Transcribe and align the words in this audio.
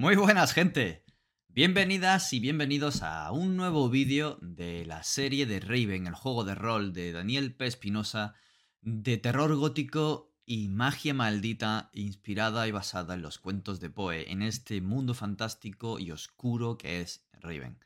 Muy 0.00 0.16
buenas 0.16 0.54
gente, 0.54 1.04
bienvenidas 1.48 2.32
y 2.32 2.40
bienvenidos 2.40 3.02
a 3.02 3.30
un 3.32 3.58
nuevo 3.58 3.90
vídeo 3.90 4.38
de 4.40 4.86
la 4.86 5.02
serie 5.02 5.44
de 5.44 5.60
Raven, 5.60 6.06
el 6.06 6.14
juego 6.14 6.42
de 6.42 6.54
rol 6.54 6.94
de 6.94 7.12
Daniel 7.12 7.54
P. 7.54 7.66
Espinosa, 7.66 8.32
de 8.80 9.18
terror 9.18 9.54
gótico 9.56 10.32
y 10.46 10.68
magia 10.68 11.12
maldita 11.12 11.90
inspirada 11.92 12.66
y 12.66 12.70
basada 12.70 13.12
en 13.12 13.20
los 13.20 13.38
cuentos 13.38 13.78
de 13.78 13.90
Poe, 13.90 14.32
en 14.32 14.40
este 14.40 14.80
mundo 14.80 15.12
fantástico 15.12 15.98
y 15.98 16.12
oscuro 16.12 16.78
que 16.78 17.02
es 17.02 17.28
Raven. 17.34 17.78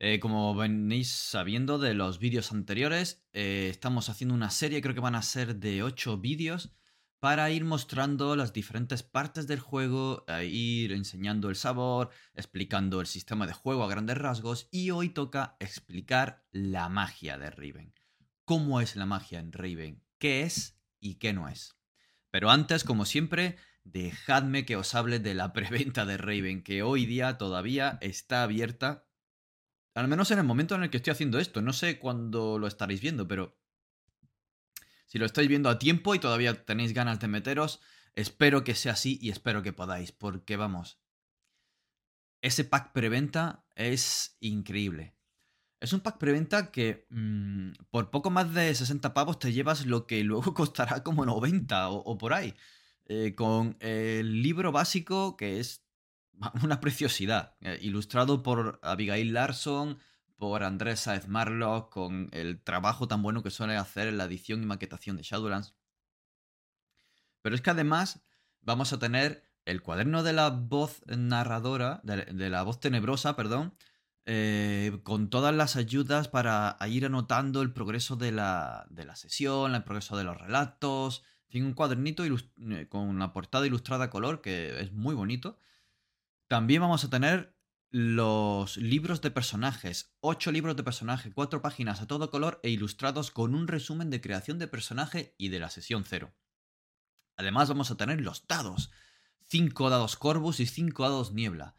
Eh, 0.00 0.20
como 0.20 0.54
venís 0.54 1.10
sabiendo 1.10 1.78
de 1.78 1.94
los 1.94 2.18
vídeos 2.18 2.52
anteriores, 2.52 3.26
eh, 3.32 3.68
estamos 3.70 4.10
haciendo 4.10 4.34
una 4.34 4.50
serie, 4.50 4.82
creo 4.82 4.94
que 4.94 5.00
van 5.00 5.14
a 5.14 5.22
ser 5.22 5.56
de 5.56 5.82
8 5.82 6.18
vídeos, 6.18 6.77
para 7.20 7.50
ir 7.50 7.64
mostrando 7.64 8.36
las 8.36 8.52
diferentes 8.52 9.02
partes 9.02 9.46
del 9.46 9.60
juego, 9.60 10.24
ir 10.42 10.92
enseñando 10.92 11.50
el 11.50 11.56
sabor, 11.56 12.10
explicando 12.34 13.00
el 13.00 13.06
sistema 13.06 13.46
de 13.46 13.52
juego 13.52 13.84
a 13.84 13.88
grandes 13.88 14.18
rasgos 14.18 14.68
y 14.70 14.90
hoy 14.90 15.08
toca 15.08 15.56
explicar 15.58 16.46
la 16.52 16.88
magia 16.88 17.38
de 17.38 17.50
Raven. 17.50 17.94
¿Cómo 18.44 18.80
es 18.80 18.96
la 18.96 19.06
magia 19.06 19.40
en 19.40 19.52
Raven? 19.52 20.04
¿Qué 20.18 20.42
es 20.42 20.78
y 21.00 21.16
qué 21.16 21.32
no 21.32 21.48
es? 21.48 21.76
Pero 22.30 22.50
antes, 22.50 22.84
como 22.84 23.04
siempre, 23.04 23.56
dejadme 23.84 24.64
que 24.64 24.76
os 24.76 24.94
hable 24.94 25.18
de 25.18 25.34
la 25.34 25.52
preventa 25.52 26.06
de 26.06 26.18
Raven, 26.18 26.62
que 26.62 26.82
hoy 26.82 27.06
día 27.06 27.36
todavía 27.36 27.98
está 28.00 28.42
abierta 28.42 29.08
al 29.98 30.06
menos 30.06 30.30
en 30.30 30.38
el 30.38 30.44
momento 30.44 30.76
en 30.76 30.84
el 30.84 30.90
que 30.90 30.98
estoy 30.98 31.10
haciendo 31.10 31.40
esto. 31.40 31.60
No 31.60 31.72
sé 31.72 31.98
cuándo 31.98 32.58
lo 32.58 32.68
estaréis 32.68 33.00
viendo, 33.00 33.26
pero 33.26 33.58
si 35.08 35.18
lo 35.18 35.26
estáis 35.26 35.48
viendo 35.48 35.68
a 35.68 35.78
tiempo 35.78 36.14
y 36.14 36.20
todavía 36.20 36.64
tenéis 36.64 36.94
ganas 36.94 37.18
de 37.18 37.26
meteros, 37.26 37.80
espero 38.14 38.62
que 38.62 38.76
sea 38.76 38.92
así 38.92 39.18
y 39.20 39.30
espero 39.30 39.62
que 39.62 39.72
podáis, 39.72 40.12
porque 40.12 40.56
vamos, 40.56 41.00
ese 42.40 42.64
pack 42.64 42.92
preventa 42.92 43.64
es 43.74 44.36
increíble. 44.40 45.16
Es 45.80 45.92
un 45.92 46.00
pack 46.00 46.18
preventa 46.18 46.70
que 46.70 47.06
mmm, 47.10 47.70
por 47.90 48.10
poco 48.10 48.30
más 48.30 48.52
de 48.54 48.74
60 48.74 49.14
pavos 49.14 49.38
te 49.38 49.52
llevas 49.52 49.86
lo 49.86 50.06
que 50.06 50.22
luego 50.22 50.54
costará 50.54 51.02
como 51.02 51.26
90 51.26 51.88
o, 51.90 51.96
o 51.96 52.18
por 52.18 52.32
ahí. 52.34 52.54
Eh, 53.06 53.34
con 53.34 53.76
el 53.80 54.42
libro 54.42 54.70
básico 54.70 55.36
que 55.36 55.58
es 55.60 55.82
una 56.62 56.80
preciosidad. 56.80 57.56
Eh, 57.60 57.78
ilustrado 57.82 58.42
por 58.42 58.78
Abigail 58.82 59.32
Larson, 59.32 59.98
por 60.38 60.62
Andrés 60.62 61.00
Saez 61.00 61.28
Marlock, 61.28 61.92
con 61.92 62.28
el 62.32 62.62
trabajo 62.62 63.08
tan 63.08 63.22
bueno 63.22 63.42
que 63.42 63.50
suele 63.50 63.76
hacer 63.76 64.08
en 64.08 64.16
la 64.16 64.24
edición 64.24 64.62
y 64.62 64.66
maquetación 64.66 65.16
de 65.16 65.24
Shadowlands. 65.24 65.74
Pero 67.42 67.54
es 67.54 67.60
que 67.60 67.70
además 67.70 68.22
vamos 68.62 68.92
a 68.92 68.98
tener 68.98 69.44
el 69.64 69.82
cuaderno 69.82 70.22
de 70.22 70.32
la 70.32 70.48
voz 70.48 71.02
narradora, 71.06 72.00
de, 72.04 72.50
la 72.50 72.62
voz 72.62 72.80
tenebrosa, 72.80 73.36
perdón, 73.36 73.74
eh, 74.24 75.00
con 75.02 75.28
todas 75.28 75.54
las 75.54 75.76
ayudas 75.76 76.28
para 76.28 76.76
ir 76.88 77.04
anotando 77.04 77.60
el 77.60 77.72
progreso 77.72 78.16
de 78.16 78.32
la, 78.32 78.86
sesión, 79.14 79.74
el 79.74 79.84
progreso 79.84 80.16
de 80.16 80.24
los 80.24 80.38
relatos, 80.40 81.24
en 81.48 81.52
fin, 81.52 81.64
un 81.64 81.74
cuadernito 81.74 82.24
eh, 82.24 82.88
con 82.88 83.02
una 83.02 83.32
portada 83.32 83.66
ilustrada 83.66 84.06
a 84.06 84.10
color 84.10 84.40
que 84.40 84.80
es 84.80 84.92
muy 84.92 85.14
bonito 85.14 85.58
también 86.48 86.80
vamos 86.80 87.04
a 87.04 87.10
tener 87.10 87.54
los 87.90 88.76
libros 88.76 89.22
de 89.22 89.30
personajes, 89.30 90.14
ocho 90.20 90.52
libros 90.52 90.76
de 90.76 90.82
personaje, 90.82 91.32
cuatro 91.32 91.62
páginas 91.62 92.02
a 92.02 92.06
todo 92.06 92.30
color 92.30 92.60
e 92.62 92.68
ilustrados 92.68 93.30
con 93.30 93.54
un 93.54 93.66
resumen 93.66 94.10
de 94.10 94.20
creación 94.20 94.58
de 94.58 94.68
personaje 94.68 95.34
y 95.38 95.48
de 95.48 95.58
la 95.58 95.70
sesión 95.70 96.04
cero. 96.04 96.34
Además 97.36 97.68
vamos 97.68 97.90
a 97.90 97.96
tener 97.96 98.20
los 98.20 98.46
dados, 98.46 98.90
cinco 99.46 99.88
dados 99.88 100.16
Corvus 100.16 100.60
y 100.60 100.66
cinco 100.66 101.04
dados 101.04 101.32
Niebla, 101.32 101.76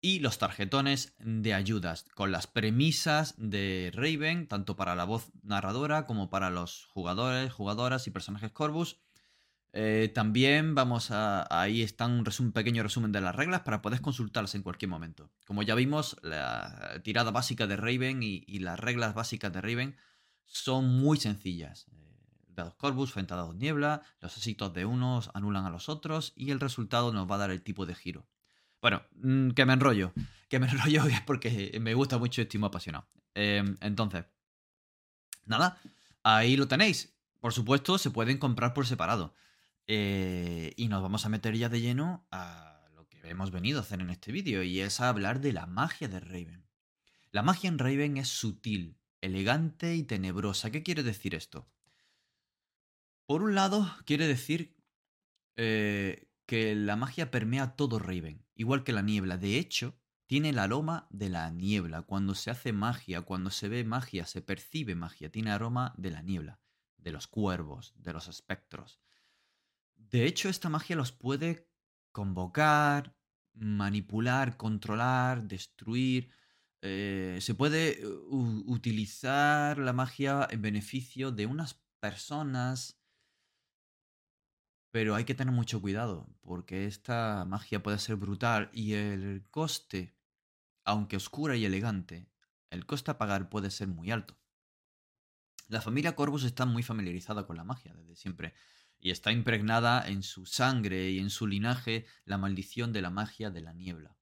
y 0.00 0.20
los 0.20 0.38
tarjetones 0.38 1.16
de 1.18 1.54
ayudas, 1.54 2.04
con 2.14 2.30
las 2.30 2.46
premisas 2.46 3.34
de 3.36 3.90
Raven, 3.92 4.46
tanto 4.46 4.76
para 4.76 4.94
la 4.94 5.04
voz 5.04 5.32
narradora 5.42 6.06
como 6.06 6.30
para 6.30 6.50
los 6.50 6.86
jugadores, 6.92 7.52
jugadoras 7.52 8.06
y 8.06 8.12
personajes 8.12 8.52
Corvus, 8.52 9.00
eh, 9.72 10.10
también 10.14 10.74
vamos 10.74 11.10
a. 11.10 11.46
Ahí 11.50 11.82
está 11.82 12.06
un, 12.06 12.24
pequeño 12.52 12.82
resumen 12.82 13.12
de 13.12 13.20
las 13.20 13.34
reglas 13.34 13.60
para 13.60 13.82
poder 13.82 14.00
consultarlas 14.00 14.54
en 14.54 14.62
cualquier 14.62 14.88
momento. 14.88 15.30
Como 15.46 15.62
ya 15.62 15.74
vimos, 15.74 16.16
la 16.22 17.00
tirada 17.02 17.30
básica 17.30 17.66
de 17.66 17.76
Raven 17.76 18.22
y, 18.22 18.58
las 18.60 18.80
reglas 18.80 19.14
básicas 19.14 19.52
de 19.52 19.60
Raven 19.60 19.96
son 20.46 20.88
muy 20.88 21.18
sencillas. 21.18 21.86
Eh, 21.92 22.16
dados 22.48 22.74
Corvus 22.74 23.12
frente 23.12 23.34
a 23.34 23.36
dados 23.36 23.54
Niebla, 23.56 24.02
los 24.20 24.36
éxitos 24.36 24.72
de 24.72 24.86
unos 24.86 25.30
anulan 25.34 25.66
a 25.66 25.70
los 25.70 25.88
otros 25.88 26.32
y 26.34 26.50
el 26.50 26.60
resultado 26.60 27.12
nos 27.12 27.30
va 27.30 27.34
a 27.34 27.38
dar 27.38 27.50
el 27.50 27.62
tipo 27.62 27.84
de 27.84 27.94
giro. 27.94 28.26
Bueno, 28.80 29.02
mm, 29.16 29.50
que 29.50 29.66
me 29.66 29.74
enrollo. 29.74 30.12
Que 30.48 30.58
me 30.58 30.68
enrollo 30.70 31.02
porque 31.26 31.78
me 31.80 31.92
gusta 31.92 32.16
mucho 32.16 32.40
estoy 32.40 32.58
muy 32.58 32.68
apasionado. 32.68 33.06
Em, 33.34 33.76
entonces, 33.82 34.24
nada, 35.44 35.78
ahí 36.22 36.56
lo 36.56 36.66
tenéis. 36.68 37.14
Por 37.40 37.52
supuesto, 37.52 37.98
se 37.98 38.10
pueden 38.10 38.38
comprar 38.38 38.72
por 38.72 38.86
separado. 38.86 39.34
Eh, 39.90 40.74
y 40.76 40.88
nos 40.88 41.00
vamos 41.00 41.24
a 41.24 41.30
meter 41.30 41.56
ya 41.56 41.70
de 41.70 41.80
lleno 41.80 42.28
a 42.30 42.88
lo 42.94 43.08
que 43.08 43.20
hemos 43.30 43.50
venido 43.50 43.78
a 43.78 43.82
hacer 43.82 44.02
en 44.02 44.10
este 44.10 44.32
vídeo, 44.32 44.62
y 44.62 44.80
es 44.80 45.00
a 45.00 45.08
hablar 45.08 45.40
de 45.40 45.54
la 45.54 45.66
magia 45.66 46.08
de 46.08 46.20
Raven. 46.20 46.68
La 47.32 47.42
magia 47.42 47.68
en 47.68 47.78
Raven 47.78 48.18
es 48.18 48.28
sutil, 48.28 48.98
elegante 49.22 49.96
y 49.96 50.02
tenebrosa. 50.02 50.70
¿Qué 50.70 50.82
quiere 50.82 51.02
decir 51.02 51.34
esto? 51.34 51.70
Por 53.26 53.42
un 53.42 53.54
lado, 53.54 53.90
quiere 54.04 54.26
decir 54.26 54.76
eh, 55.56 56.28
que 56.44 56.74
la 56.74 56.96
magia 56.96 57.30
permea 57.30 57.74
todo 57.74 57.98
Raven, 57.98 58.46
igual 58.54 58.84
que 58.84 58.92
la 58.92 59.02
niebla. 59.02 59.38
De 59.38 59.58
hecho, 59.58 59.98
tiene 60.26 60.50
el 60.50 60.58
aroma 60.58 61.06
de 61.10 61.30
la 61.30 61.50
niebla. 61.50 62.02
Cuando 62.02 62.34
se 62.34 62.50
hace 62.50 62.74
magia, 62.74 63.22
cuando 63.22 63.50
se 63.50 63.68
ve 63.68 63.84
magia, 63.84 64.26
se 64.26 64.42
percibe 64.42 64.94
magia, 64.94 65.30
tiene 65.30 65.50
aroma 65.50 65.94
de 65.96 66.10
la 66.10 66.20
niebla, 66.20 66.60
de 66.98 67.12
los 67.12 67.26
cuervos, 67.26 67.94
de 67.96 68.12
los 68.12 68.28
espectros. 68.28 69.00
De 70.10 70.24
hecho, 70.24 70.48
esta 70.48 70.70
magia 70.70 70.96
los 70.96 71.12
puede 71.12 71.68
convocar, 72.12 73.14
manipular, 73.52 74.56
controlar, 74.56 75.42
destruir. 75.42 76.30
Eh, 76.80 77.38
se 77.42 77.54
puede 77.54 78.00
utilizar 78.06 79.78
la 79.78 79.92
magia 79.92 80.46
en 80.50 80.62
beneficio 80.62 81.30
de 81.30 81.46
unas 81.46 81.82
personas. 82.00 82.98
Pero 84.90 85.14
hay 85.14 85.24
que 85.24 85.34
tener 85.34 85.52
mucho 85.52 85.82
cuidado, 85.82 86.26
porque 86.40 86.86
esta 86.86 87.44
magia 87.44 87.82
puede 87.82 87.98
ser 87.98 88.16
brutal 88.16 88.70
y 88.72 88.94
el 88.94 89.46
coste, 89.50 90.16
aunque 90.84 91.16
oscura 91.16 91.56
y 91.56 91.66
elegante, 91.66 92.30
el 92.70 92.86
coste 92.86 93.10
a 93.10 93.18
pagar 93.18 93.50
puede 93.50 93.70
ser 93.70 93.88
muy 93.88 94.10
alto. 94.10 94.38
La 95.68 95.82
familia 95.82 96.16
Corvus 96.16 96.44
está 96.44 96.64
muy 96.64 96.82
familiarizada 96.82 97.46
con 97.46 97.56
la 97.56 97.64
magia 97.64 97.92
desde 97.92 98.16
siempre 98.16 98.54
y 99.00 99.10
está 99.10 99.32
impregnada 99.32 100.06
en 100.08 100.22
su 100.22 100.46
sangre 100.46 101.10
y 101.10 101.18
en 101.18 101.30
su 101.30 101.46
linaje 101.46 102.06
la 102.24 102.38
maldición 102.38 102.92
de 102.92 103.02
la 103.02 103.10
magia 103.10 103.50
de 103.50 103.60
la 103.60 103.72
niebla. 103.72 104.16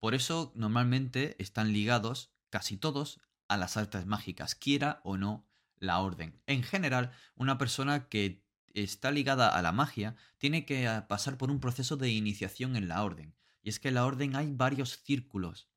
Por 0.00 0.14
eso 0.14 0.52
normalmente 0.54 1.36
están 1.38 1.72
ligados, 1.72 2.32
casi 2.50 2.76
todos, 2.76 3.20
a 3.48 3.56
las 3.56 3.76
artes 3.76 4.06
mágicas, 4.06 4.54
quiera 4.54 5.00
o 5.04 5.16
no 5.16 5.46
la 5.78 6.00
orden. 6.00 6.40
En 6.46 6.62
general, 6.62 7.12
una 7.34 7.58
persona 7.58 8.08
que 8.08 8.44
está 8.74 9.10
ligada 9.10 9.48
a 9.48 9.62
la 9.62 9.72
magia 9.72 10.16
tiene 10.38 10.64
que 10.64 10.86
ah, 10.86 11.08
pasar 11.08 11.38
por 11.38 11.50
un 11.50 11.60
proceso 11.60 11.96
de 11.96 12.10
iniciación 12.10 12.76
en 12.76 12.88
la 12.88 13.02
orden. 13.02 13.34
Y 13.62 13.70
es 13.70 13.80
que 13.80 13.88
en 13.88 13.94
la 13.94 14.06
orden 14.06 14.36
hay 14.36 14.52
varios 14.52 15.00
círculos. 15.02 15.68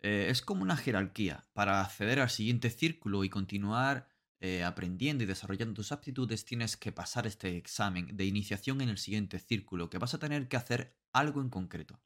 Eh, 0.00 0.28
es 0.30 0.42
como 0.42 0.62
una 0.62 0.76
jerarquía. 0.76 1.46
Para 1.52 1.80
acceder 1.80 2.20
al 2.20 2.30
siguiente 2.30 2.70
círculo 2.70 3.24
y 3.24 3.30
continuar 3.30 4.08
eh, 4.40 4.62
aprendiendo 4.62 5.24
y 5.24 5.26
desarrollando 5.26 5.74
tus 5.74 5.90
aptitudes, 5.90 6.44
tienes 6.44 6.76
que 6.76 6.92
pasar 6.92 7.26
este 7.26 7.56
examen 7.56 8.16
de 8.16 8.24
iniciación 8.24 8.80
en 8.80 8.88
el 8.88 8.98
siguiente 8.98 9.40
círculo, 9.40 9.90
que 9.90 9.98
vas 9.98 10.14
a 10.14 10.18
tener 10.18 10.48
que 10.48 10.56
hacer 10.56 10.96
algo 11.12 11.40
en 11.40 11.50
concreto. 11.50 12.00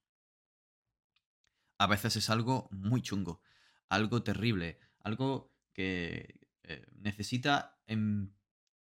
A 1.79 1.87
veces 1.87 2.17
es 2.17 2.31
algo 2.31 2.69
muy 2.71 3.03
chungo, 3.03 3.43
algo 3.89 4.23
terrible, 4.23 4.79
algo 5.01 5.53
que 5.75 6.41
eh, 6.63 6.87
necesita 6.97 7.83
el 7.87 8.33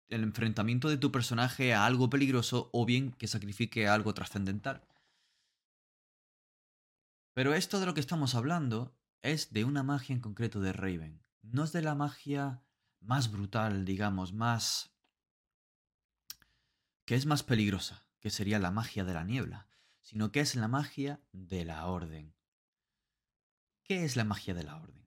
enfrentamiento 0.09 0.87
de 0.87 0.97
tu 0.97 1.11
personaje 1.11 1.73
a 1.73 1.85
algo 1.85 2.09
peligroso 2.09 2.69
o 2.71 2.85
bien 2.85 3.11
que 3.11 3.27
sacrifique 3.27 3.87
algo 3.87 4.13
trascendental. 4.13 4.87
Pero 7.33 7.53
esto 7.53 7.79
de 7.79 7.87
lo 7.87 7.93
que 7.93 7.99
estamos 7.99 8.35
hablando 8.35 8.95
es 9.21 9.51
de 9.51 9.65
una 9.65 9.83
magia 9.83 10.13
en 10.13 10.21
concreto 10.21 10.61
de 10.61 10.71
Raven. 10.71 11.23
No 11.41 11.63
es 11.63 11.71
de 11.73 11.81
la 11.81 11.95
magia 11.95 12.63
más 13.03 13.31
brutal, 13.31 13.85
digamos, 13.85 14.33
más... 14.33 14.95
que 17.05 17.15
es 17.15 17.25
más 17.25 17.43
peligrosa, 17.43 18.05
que 18.19 18.29
sería 18.29 18.59
la 18.59 18.71
magia 18.71 19.03
de 19.03 19.13
la 19.13 19.23
niebla, 19.23 19.67
sino 20.01 20.31
que 20.31 20.39
es 20.39 20.55
la 20.55 20.67
magia 20.67 21.21
de 21.31 21.65
la 21.65 21.85
orden. 21.87 22.35
¿Qué 23.83 24.05
es 24.05 24.15
la 24.15 24.23
magia 24.23 24.53
de 24.53 24.63
la 24.63 24.77
orden? 24.77 25.05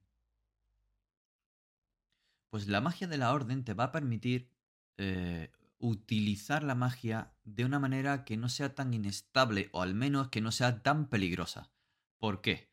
Pues 2.51 2.69
la 2.69 2.81
magia 2.81 3.07
de 3.07 3.19
la 3.19 3.33
orden 3.33 3.65
te 3.65 3.75
va 3.75 3.85
a 3.85 3.93
permitir, 3.93 4.51
eh, 4.99 5.53
utilizar 5.79 6.63
la 6.63 6.75
magia 6.75 7.35
de 7.45 7.65
una 7.65 7.79
manera 7.79 8.25
que 8.25 8.37
no 8.37 8.49
sea 8.49 8.75
tan 8.75 8.95
inestable 8.95 9.69
o 9.73 9.83
al 9.83 9.95
menos 9.95 10.29
que 10.29 10.41
no 10.41 10.53
sea 10.53 10.83
tan 10.83 11.09
peligrosa. 11.09 11.71
¿Por 12.19 12.41
qué? 12.41 12.73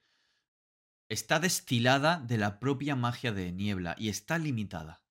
Está 1.10 1.40
destilada 1.40 2.19
de 2.19 2.38
la 2.38 2.60
propia 2.60 2.96
magia 2.96 3.34
de 3.34 3.52
niebla 3.52 3.96
y 3.98 4.10
está 4.10 4.38
limitada. 4.38 5.03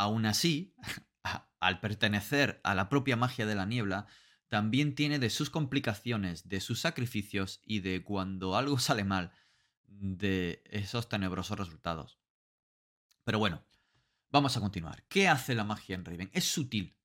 Aún 0.00 0.24
así, 0.24 0.74
al 1.60 1.80
pertenecer 1.80 2.58
a 2.64 2.74
la 2.74 2.88
propia 2.88 3.16
magia 3.16 3.44
de 3.44 3.54
la 3.54 3.66
niebla, 3.66 4.06
también 4.48 4.94
tiene 4.94 5.18
de 5.18 5.28
sus 5.28 5.50
complicaciones, 5.50 6.48
de 6.48 6.62
sus 6.62 6.80
sacrificios 6.80 7.60
y 7.66 7.80
de 7.80 8.02
cuando 8.02 8.56
algo 8.56 8.78
sale 8.80 9.04
mal, 9.04 9.30
de 9.84 10.62
esos 10.70 11.10
tenebrosos 11.10 11.58
resultados. 11.58 12.18
Pero 13.24 13.38
bueno, 13.38 13.62
vamos 14.30 14.56
a 14.56 14.60
continuar. 14.60 15.04
¿Qué 15.06 15.28
hace 15.28 15.54
la 15.54 15.64
magia 15.64 15.96
en 15.96 16.06
Raven? 16.06 16.30
Es 16.32 16.50
sutil, 16.50 16.96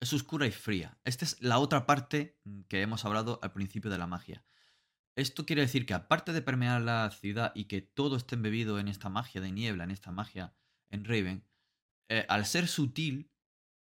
es 0.00 0.10
oscura 0.14 0.46
y 0.46 0.52
fría. 0.52 0.98
Esta 1.04 1.26
es 1.26 1.36
la 1.42 1.58
otra 1.58 1.84
parte 1.84 2.40
que 2.68 2.80
hemos 2.80 3.04
hablado 3.04 3.40
al 3.42 3.52
principio 3.52 3.90
de 3.90 3.98
la 3.98 4.06
magia. 4.06 4.42
Esto 5.16 5.44
quiere 5.44 5.60
decir 5.60 5.84
que 5.84 5.92
aparte 5.92 6.32
de 6.32 6.40
permear 6.40 6.80
la 6.80 7.10
ciudad 7.10 7.52
y 7.54 7.66
que 7.66 7.82
todo 7.82 8.16
esté 8.16 8.36
embebido 8.36 8.78
en 8.78 8.88
esta 8.88 9.10
magia 9.10 9.42
de 9.42 9.52
niebla, 9.52 9.84
en 9.84 9.90
esta 9.90 10.10
magia 10.12 10.54
en 10.88 11.04
Raven, 11.04 11.44
eh, 12.12 12.26
al 12.28 12.44
ser 12.44 12.68
sutil, 12.68 13.32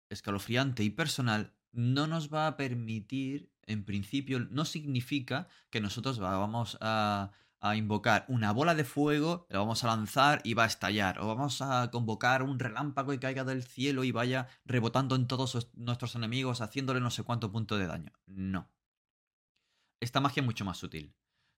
escalofriante 0.09 0.83
y 0.83 0.89
personal, 0.89 1.53
no 1.71 2.07
nos 2.07 2.33
va 2.33 2.47
a 2.47 2.57
permitir, 2.57 3.53
en 3.67 3.85
principio, 3.85 4.39
no 4.39 4.65
significa 4.65 5.47
que 5.69 5.81
nosotros 5.81 6.17
vamos 6.17 6.79
a, 6.81 7.31
invocar 7.75 8.25
una 8.27 8.51
bola 8.53 8.73
de 8.73 8.85
fuego, 8.85 9.45
la 9.49 9.59
vamos 9.59 9.83
a 9.83 9.87
lanzar 9.87 10.41
y 10.43 10.55
va 10.55 10.63
a 10.63 10.67
estallar, 10.67 11.19
o 11.19 11.27
vamos 11.27 11.61
a 11.61 11.91
convocar 11.91 12.41
un 12.41 12.57
relámpago 12.57 13.13
y 13.13 13.19
caiga 13.19 13.43
del 13.43 13.61
cielo 13.61 14.03
y 14.03 14.11
vaya 14.11 14.47
rebotando 14.65 15.15
en 15.15 15.27
todos 15.27 15.69
nuestros 15.75 16.15
enemigos, 16.15 16.61
haciéndole 16.61 16.99
no 16.99 17.11
sé 17.11 17.21
cuánto 17.21 17.51
punto 17.51 17.77
de 17.77 17.85
daño. 17.85 18.13
No. 18.25 18.71
Esta 20.01 20.21
magia 20.21 20.41
es 20.41 20.45
mucho 20.45 20.65
más 20.65 20.79
sutil, 20.79 21.15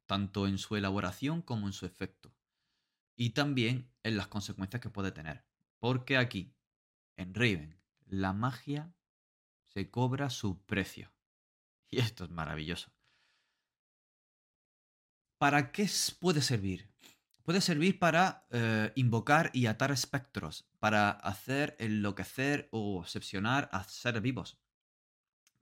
tanto 0.07 0.45
en 0.45 0.57
su 0.57 0.75
elaboración 0.75 1.41
como 1.41 1.67
en 1.67 1.73
su 1.73 1.85
efecto, 1.85 2.35
y 3.15 3.29
también 3.29 3.93
en 4.03 4.17
las 4.17 4.27
consecuencias 4.27 4.81
que 4.81 4.89
puede 4.89 5.13
tener. 5.13 5.48
Porque 5.79 6.17
aquí, 6.17 6.53
en 7.15 7.33
Raven, 7.33 7.79
la 8.05 8.33
magia 8.33 8.93
se 9.67 9.89
cobra 9.89 10.29
su 10.29 10.61
precio. 10.65 11.11
Y 11.89 11.99
esto 11.99 12.25
es 12.25 12.29
maravilloso. 12.29 12.91
¿Para 15.37 15.71
qué 15.71 15.89
puede 16.19 16.41
servir? 16.41 16.91
Puede 17.43 17.61
servir 17.61 17.97
para 17.97 18.45
eh, 18.51 18.91
invocar 18.95 19.49
y 19.53 19.65
atar 19.67 19.91
espectros, 19.91 20.69
para 20.79 21.11
hacer 21.11 21.75
enloquecer 21.79 22.67
o 22.71 22.99
obsesionar 22.99 23.69
a 23.71 23.83
seres 23.85 24.21
vivos. 24.21 24.59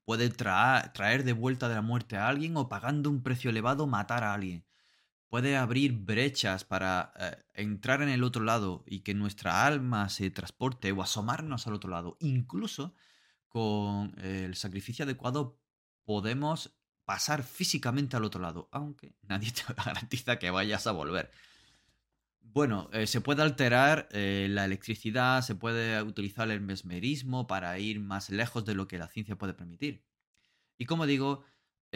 Puede 0.04 0.30
traer 0.30 1.24
de 1.24 1.34
vuelta 1.34 1.70
de 1.70 1.76
la 1.76 1.82
muerte 1.82 2.18
a 2.18 2.28
alguien 2.28 2.58
o 2.58 2.68
pagando 2.68 3.10
un 3.10 3.24
precio 3.24 3.52
elevado 3.52 3.88
matar 3.88 4.24
a 4.24 4.34
alguien. 4.34 4.66
Puede 5.30 5.58
abrir 5.58 5.94
brechas 5.94 6.64
para 6.64 7.14
eh, 7.20 7.38
entrar 7.54 8.02
en 8.02 8.10
el 8.10 8.24
otro 8.24 8.44
lado 8.44 8.84
y 8.88 9.02
que 9.02 9.14
nuestra 9.14 9.66
alma 9.66 10.10
se 10.10 10.30
transporte 10.32 10.92
o 10.92 11.02
asomarnos 11.02 11.68
al 11.68 11.74
otro 11.74 11.90
lado. 11.90 12.18
Incluso 12.20 12.94
con 13.50 14.18
el 14.20 14.56
sacrificio 14.56 15.04
adecuado 15.04 15.60
podemos 16.04 16.78
pasar 17.08 17.44
físicamente 17.44 18.18
al 18.18 18.26
otro 18.26 18.42
lado, 18.42 18.68
aunque 18.72 19.16
nadie 19.22 19.52
te 19.52 19.62
garantiza 19.74 20.40
que 20.40 20.52
vayas 20.52 20.88
a 20.88 20.92
volver. 20.92 21.32
Bueno, 22.42 22.90
eh, 22.92 23.08
se 23.08 23.22
puede 23.22 23.44
alterar 23.44 24.10
eh, 24.12 24.48
la 24.50 24.66
electricidad, 24.66 25.42
se 25.42 25.56
puede 25.56 26.02
utilizar 26.02 26.50
el 26.50 26.62
mesmerismo 26.62 27.46
para 27.46 27.78
ir 27.80 28.00
más 28.00 28.30
lejos 28.30 28.66
de 28.66 28.74
lo 28.74 28.88
que 28.88 28.98
la 28.98 29.08
ciencia 29.08 29.38
puede 29.38 29.54
permitir. 29.54 30.04
Y 30.78 30.86
como 30.86 31.06
digo, 31.06 31.44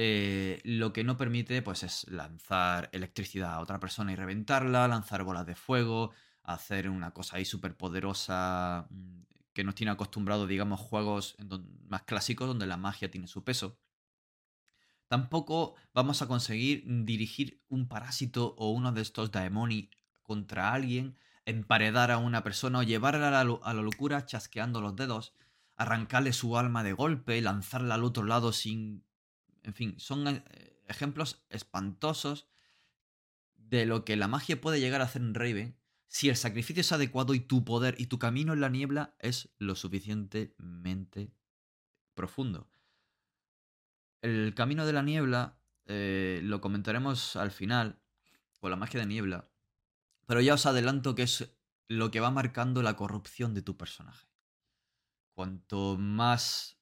eh, 0.04 0.60
lo 0.64 0.94
que 0.94 1.04
no 1.04 1.16
permite 1.16 1.62
pues, 1.62 1.84
es 1.84 2.08
lanzar 2.10 2.90
electricidad 2.92 3.54
a 3.54 3.60
otra 3.60 3.80
persona 3.80 4.12
y 4.12 4.16
reventarla, 4.16 4.88
lanzar 4.88 5.24
bolas 5.24 5.46
de 5.46 5.54
fuego, 5.54 6.12
hacer 6.42 6.90
una 6.90 7.12
cosa 7.12 7.38
ahí 7.38 7.46
súper 7.46 7.78
poderosa 7.78 8.88
mm, 8.90 9.22
que 9.54 9.64
nos 9.64 9.76
tiene 9.76 9.92
acostumbrado, 9.92 10.48
digamos, 10.48 10.80
juegos 10.80 11.38
más 11.88 12.02
clásicos 12.02 12.48
donde 12.48 12.66
la 12.66 12.78
magia 12.78 13.12
tiene 13.12 13.28
su 13.28 13.44
peso. 13.44 13.78
Tampoco 15.08 15.76
vamos 15.94 16.24
a 16.24 16.28
conseguir 16.28 16.84
dirigir 17.06 17.62
un 17.68 17.88
parásito 17.88 18.56
o 18.58 18.72
uno 18.72 18.94
de 18.94 19.04
estos 19.04 19.32
daemoni 19.32 19.92
contra 20.24 20.74
alguien, 20.74 21.16
emparedar 21.46 22.10
a 22.10 22.18
una 22.18 22.42
persona 22.42 22.80
o 22.80 22.84
llevarla 22.84 23.28
a 23.28 23.44
la, 23.44 23.60
a 23.62 23.74
la 23.76 23.82
locura 23.84 24.26
chasqueando 24.26 24.82
los 24.82 24.96
dedos, 24.96 25.36
arrancarle 25.76 26.34
su 26.34 26.58
alma 26.58 26.82
de 26.82 26.94
golpe, 26.94 27.40
lanzarla 27.40 27.94
al 27.94 28.04
otro 28.04 28.24
lado 28.24 28.52
sin... 28.52 29.06
En 29.64 29.74
fin, 29.74 30.00
son 30.00 30.28
eh, 30.28 30.84
ejemplos 30.88 31.46
espantosos 31.50 32.48
de 33.56 33.86
lo 33.86 34.04
que 34.06 34.16
la 34.16 34.28
magia 34.28 34.60
puede 34.60 34.80
llegar 34.80 35.02
a 35.02 35.06
hacer 35.06 35.22
en 35.22 35.34
Raven 35.34 35.78
si 36.08 36.28
el 36.28 36.36
sacrificio 36.36 36.82
es 36.82 36.92
adecuado 36.92 37.34
y 37.34 37.40
tu 37.40 37.64
poder 37.64 37.96
y 37.98 38.08
tu 38.08 38.20
camino 38.20 38.52
en 38.52 38.60
la 38.60 38.68
niebla 38.68 39.16
es 39.20 39.54
lo 39.60 39.76
suficientemente 39.76 41.34
profundo. 42.14 42.70
El 44.22 44.54
camino 44.54 44.86
de 44.86 44.94
la 44.94 45.04
niebla 45.04 45.58
eh, 45.86 46.42
lo 46.44 46.60
comentaremos 46.60 47.38
al 47.38 47.52
final, 47.52 48.02
con 48.60 48.72
la 48.72 48.78
magia 48.78 49.00
de 49.00 49.06
niebla, 49.06 49.50
pero 50.26 50.42
ya 50.42 50.56
os 50.56 50.66
adelanto 50.66 51.16
que 51.16 51.24
es 51.24 51.58
lo 51.88 52.12
que 52.12 52.20
va 52.20 52.30
marcando 52.30 52.82
la 52.82 52.96
corrupción 52.96 53.54
de 53.54 53.62
tu 53.62 53.78
personaje. 53.78 54.28
Cuanto 55.34 55.98
más 55.98 56.81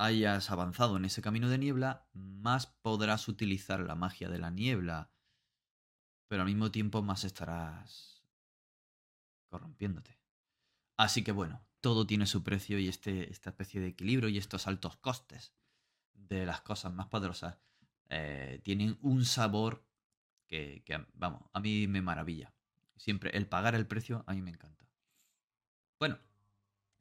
hayas 0.00 0.50
avanzado 0.50 0.96
en 0.96 1.04
ese 1.04 1.20
camino 1.20 1.48
de 1.48 1.58
niebla, 1.58 2.08
más 2.12 2.66
podrás 2.66 3.28
utilizar 3.28 3.80
la 3.80 3.94
magia 3.94 4.28
de 4.28 4.38
la 4.38 4.50
niebla, 4.50 5.12
pero 6.26 6.42
al 6.42 6.48
mismo 6.48 6.70
tiempo 6.70 7.02
más 7.02 7.24
estarás 7.24 8.24
corrompiéndote. 9.48 10.18
Así 10.96 11.22
que 11.22 11.32
bueno, 11.32 11.66
todo 11.80 12.06
tiene 12.06 12.26
su 12.26 12.42
precio 12.42 12.78
y 12.78 12.88
este, 12.88 13.30
esta 13.30 13.50
especie 13.50 13.80
de 13.80 13.88
equilibrio 13.88 14.28
y 14.28 14.38
estos 14.38 14.66
altos 14.66 14.96
costes 14.96 15.52
de 16.14 16.46
las 16.46 16.62
cosas 16.62 16.92
más 16.92 17.08
poderosas 17.08 17.58
eh, 18.08 18.60
tienen 18.64 18.98
un 19.02 19.24
sabor 19.24 19.86
que, 20.46 20.82
vamos, 21.14 21.42
a 21.52 21.60
mí 21.60 21.86
me 21.86 22.02
maravilla. 22.02 22.52
Siempre 22.96 23.30
el 23.36 23.46
pagar 23.46 23.74
el 23.74 23.86
precio 23.86 24.24
a 24.26 24.34
mí 24.34 24.42
me 24.42 24.50
encanta. 24.50 24.88
Bueno, 25.98 26.18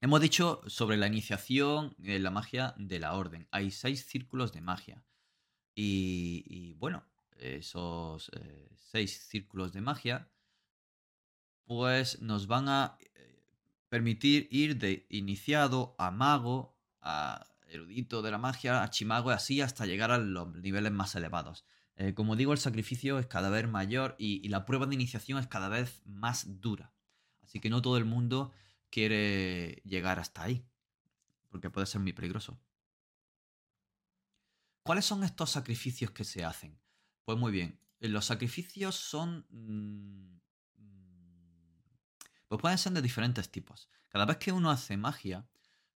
hemos 0.01 0.21
dicho 0.21 0.61
sobre 0.67 0.97
la 0.97 1.07
iniciación 1.07 1.95
en 2.03 2.23
la 2.23 2.31
magia 2.31 2.73
de 2.77 2.99
la 2.99 3.13
orden. 3.13 3.47
Hay 3.51 3.71
seis 3.71 4.05
círculos 4.05 4.53
de 4.53 4.61
magia. 4.61 5.03
Y, 5.75 6.73
bueno, 6.73 7.05
esos 7.37 8.29
eh, 8.35 8.69
seis 8.75 9.27
círculos 9.29 9.71
de 9.71 9.79
magia 9.79 10.29
pues 11.63 12.19
nos 12.21 12.47
van 12.47 12.67
a 12.67 12.97
eh, 13.13 13.45
permitir 13.89 14.47
ir 14.49 14.77
de 14.77 15.05
iniciado 15.09 15.95
a 15.99 16.09
mago, 16.09 16.75
a 16.99 17.45
erudito 17.67 18.23
de 18.23 18.31
la 18.31 18.39
magia, 18.39 18.81
a 18.81 18.89
chimago 18.89 19.29
y 19.29 19.35
así 19.35 19.61
hasta 19.61 19.85
llegar 19.85 20.09
a 20.11 20.17
los 20.17 20.51
niveles 20.55 20.91
más 20.91 21.13
elevados. 21.15 21.65
Eh, 21.95 22.13
como 22.13 22.35
digo, 22.35 22.53
el 22.53 22.57
sacrificio 22.57 23.19
es 23.19 23.27
cada 23.27 23.49
vez 23.49 23.67
mayor 23.67 24.15
y, 24.17 24.47
la 24.49 24.65
prueba 24.65 24.87
de 24.87 24.95
iniciación 24.95 25.37
es 25.37 25.47
cada 25.47 25.69
vez 25.69 26.01
más 26.05 26.59
dura. 26.59 26.91
Así 27.43 27.59
que 27.59 27.69
no 27.69 27.81
todo 27.81 27.97
el 27.97 28.05
mundo 28.05 28.51
quiere 28.89 29.81
llegar 29.85 30.19
hasta 30.19 30.43
ahí, 30.43 30.65
porque 31.49 31.69
puede 31.69 31.87
ser 31.87 32.01
muy 32.01 32.13
peligroso. 32.13 32.59
¿Cuáles 34.83 35.05
son 35.05 35.23
estos 35.23 35.51
sacrificios 35.51 36.11
que 36.11 36.23
se 36.23 36.43
hacen? 36.43 36.79
Pues 37.23 37.37
muy 37.37 37.51
bien, 37.51 37.79
eh, 37.99 38.09
los 38.09 38.25
sacrificios 38.25 38.95
son... 38.95 39.45
Mm, 39.49 40.39
pues 42.47 42.61
pueden 42.61 42.77
ser 42.79 42.93
de 42.93 43.01
diferentes 43.01 43.51
tipos. 43.51 43.89
Cada 44.07 44.25
vez 44.25 44.37
que 44.37 44.51
uno 44.51 44.71
hace 44.71 44.97
magia, 44.97 45.47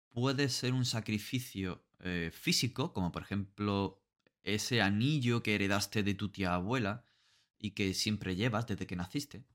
puede 0.09 0.49
ser 0.49 0.73
un 0.73 0.85
sacrificio 0.85 1.83
eh, 1.99 2.29
físico, 2.31 2.93
como 2.93 3.11
por 3.11 3.23
ejemplo 3.23 4.03
ese 4.43 4.81
anillo 4.81 5.41
que 5.41 5.55
heredaste 5.55 6.03
de 6.03 6.13
tu 6.13 6.29
tía 6.29 6.53
abuela 6.53 7.05
y 7.57 7.71
que 7.71 7.93
siempre 7.93 8.35
llevas 8.35 8.67
desde 8.67 8.85
que 8.85 8.95
naciste. 8.95 9.45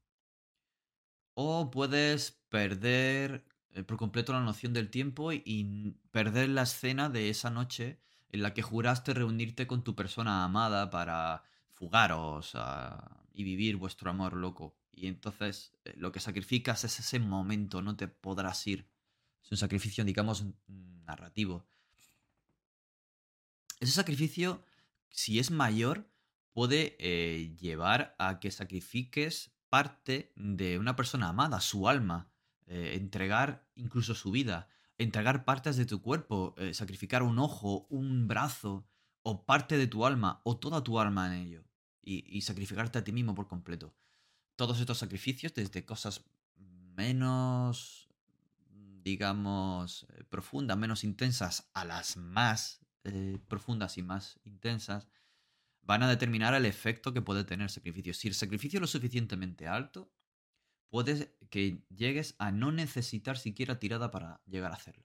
O 1.34 1.70
puedes 1.70 2.37
perder 2.48 3.44
eh, 3.72 3.82
por 3.82 3.96
completo 3.96 4.32
la 4.32 4.40
noción 4.40 4.72
del 4.72 4.90
tiempo 4.90 5.32
y 5.32 5.94
perder 6.10 6.48
la 6.48 6.62
escena 6.62 7.08
de 7.08 7.30
esa 7.30 7.50
noche 7.50 8.00
en 8.30 8.42
la 8.42 8.54
que 8.54 8.62
juraste 8.62 9.14
reunirte 9.14 9.66
con 9.66 9.82
tu 9.82 9.94
persona 9.94 10.44
amada 10.44 10.90
para 10.90 11.44
fugaros 11.72 12.56
y 13.32 13.44
vivir 13.44 13.76
vuestro 13.76 14.10
amor 14.10 14.34
loco. 14.34 14.76
Y 14.92 15.06
entonces 15.06 15.72
eh, 15.84 15.94
lo 15.96 16.12
que 16.12 16.20
sacrificas 16.20 16.84
es 16.84 16.98
ese 16.98 17.20
momento, 17.20 17.82
no 17.82 17.96
te 17.96 18.08
podrás 18.08 18.66
ir. 18.66 18.88
Es 19.44 19.52
un 19.52 19.58
sacrificio, 19.58 20.04
digamos, 20.04 20.44
narrativo. 20.66 21.64
Ese 23.80 23.92
sacrificio, 23.92 24.64
si 25.08 25.38
es 25.38 25.50
mayor, 25.50 26.10
puede 26.52 26.96
eh, 26.98 27.54
llevar 27.60 28.16
a 28.18 28.40
que 28.40 28.50
sacrifiques 28.50 29.52
parte 29.68 30.32
de 30.34 30.78
una 30.78 30.96
persona 30.96 31.28
amada, 31.28 31.60
su 31.60 31.88
alma, 31.88 32.28
eh, 32.68 32.96
entregar 32.96 33.66
incluso 33.76 34.14
su 34.14 34.30
vida. 34.30 34.68
entregar 35.00 35.44
partes 35.44 35.76
de 35.76 35.86
tu 35.86 36.02
cuerpo, 36.02 36.56
eh, 36.58 36.74
sacrificar 36.74 37.22
un 37.22 37.38
ojo, 37.38 37.86
un 37.88 38.26
brazo, 38.26 38.84
o 39.22 39.46
parte 39.46 39.78
de 39.78 39.86
tu 39.86 40.04
alma, 40.04 40.40
o 40.42 40.58
toda 40.58 40.82
tu 40.82 40.98
alma 40.98 41.28
en 41.28 41.40
ello, 41.40 41.64
y, 42.02 42.40
sacrificarte 42.40 42.98
a 42.98 43.04
ti 43.04 43.12
mismo 43.12 43.32
por 43.32 43.46
completo. 43.46 43.94
Todos 44.56 44.80
estos 44.80 44.98
sacrificios, 44.98 45.54
desde 45.54 45.84
cosas 45.84 46.24
menos, 46.56 48.08
digamos, 49.04 50.04
eh, 50.14 50.24
profundas, 50.24 50.76
menos 50.76 51.04
intensas, 51.04 51.70
a 51.74 51.84
las 51.84 52.16
más 52.16 52.80
profundas 53.46 53.98
y 53.98 54.02
más 54.02 54.40
intensas, 54.44 55.08
van 55.82 56.02
a 56.02 56.08
determinar 56.08 56.54
el 56.54 56.66
efecto 56.66 57.14
que 57.14 57.22
puede 57.22 57.44
tener 57.44 57.64
el 57.64 57.70
sacrificio. 57.70 58.12
Si 58.12 58.26
el 58.26 58.34
sacrificio 58.34 58.78
es 58.78 58.80
lo 58.82 58.88
suficientemente 58.88 59.68
alto, 59.68 60.12
puedes 60.90 61.34
que 61.50 61.84
llegues 61.88 62.34
a 62.38 62.50
no 62.50 62.72
necesitar 62.72 63.38
siquiera 63.38 63.78
tirada 63.78 64.10
para 64.10 64.42
llegar 64.46 64.72
a 64.72 64.76
hacerlo. 64.76 65.04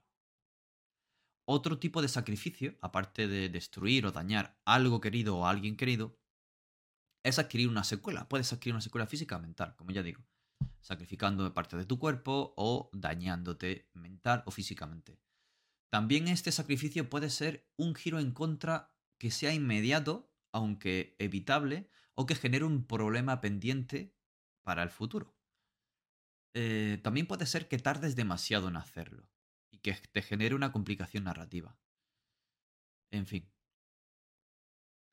Otro 1.46 1.78
tipo 1.78 2.00
de 2.00 2.08
sacrificio, 2.08 2.76
aparte 2.80 3.28
de 3.28 3.48
destruir 3.48 4.06
o 4.06 4.12
dañar 4.12 4.58
algo 4.64 5.00
querido 5.00 5.36
o 5.36 5.46
alguien 5.46 5.76
querido, 5.76 6.18
es 7.22 7.38
adquirir 7.38 7.68
una 7.68 7.84
secuela. 7.84 8.28
Puedes 8.28 8.52
adquirir 8.52 8.74
una 8.74 8.80
secuela 8.80 9.06
física 9.06 9.36
o 9.36 9.40
mental, 9.40 9.76
como 9.76 9.90
ya 9.90 10.02
digo, 10.02 10.24
sacrificando 10.80 11.52
parte 11.52 11.76
de 11.76 11.84
tu 11.84 11.98
cuerpo 11.98 12.54
o 12.56 12.90
dañándote 12.92 13.90
mental 13.94 14.42
o 14.46 14.50
físicamente. 14.50 15.20
También 15.90 16.28
este 16.28 16.50
sacrificio 16.50 17.08
puede 17.08 17.30
ser 17.30 17.70
un 17.76 17.94
giro 17.94 18.18
en 18.18 18.32
contra 18.32 18.94
que 19.18 19.30
sea 19.30 19.54
inmediato, 19.54 20.32
aunque 20.52 21.14
evitable, 21.18 21.88
o 22.14 22.26
que 22.26 22.34
genere 22.34 22.64
un 22.64 22.86
problema 22.86 23.40
pendiente 23.40 24.14
para 24.62 24.82
el 24.82 24.90
futuro. 24.90 25.33
Eh, 26.54 27.00
también 27.02 27.26
puede 27.26 27.46
ser 27.46 27.68
que 27.68 27.78
tardes 27.78 28.14
demasiado 28.14 28.68
en 28.68 28.76
hacerlo 28.76 29.28
y 29.70 29.78
que 29.78 29.92
te 29.94 30.22
genere 30.22 30.54
una 30.54 30.70
complicación 30.70 31.24
narrativa. 31.24 31.76
En 33.10 33.26
fin. 33.26 33.50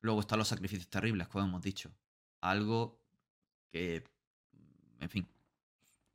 Luego 0.00 0.20
están 0.20 0.38
los 0.38 0.48
sacrificios 0.48 0.88
terribles, 0.88 1.28
como 1.28 1.46
hemos 1.46 1.62
dicho. 1.62 1.94
Algo 2.40 3.00
que, 3.70 4.04
en 5.00 5.10
fin, 5.10 5.28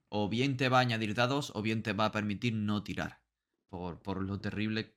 o 0.09 0.29
bien 0.29 0.57
te 0.57 0.69
va 0.69 0.77
a 0.79 0.81
añadir 0.81 1.13
dados 1.13 1.51
o 1.55 1.61
bien 1.61 1.83
te 1.83 1.93
va 1.93 2.05
a 2.05 2.11
permitir 2.11 2.53
no 2.53 2.83
tirar. 2.83 3.21
Por, 3.69 4.01
por 4.01 4.23
lo 4.23 4.39
terrible 4.39 4.95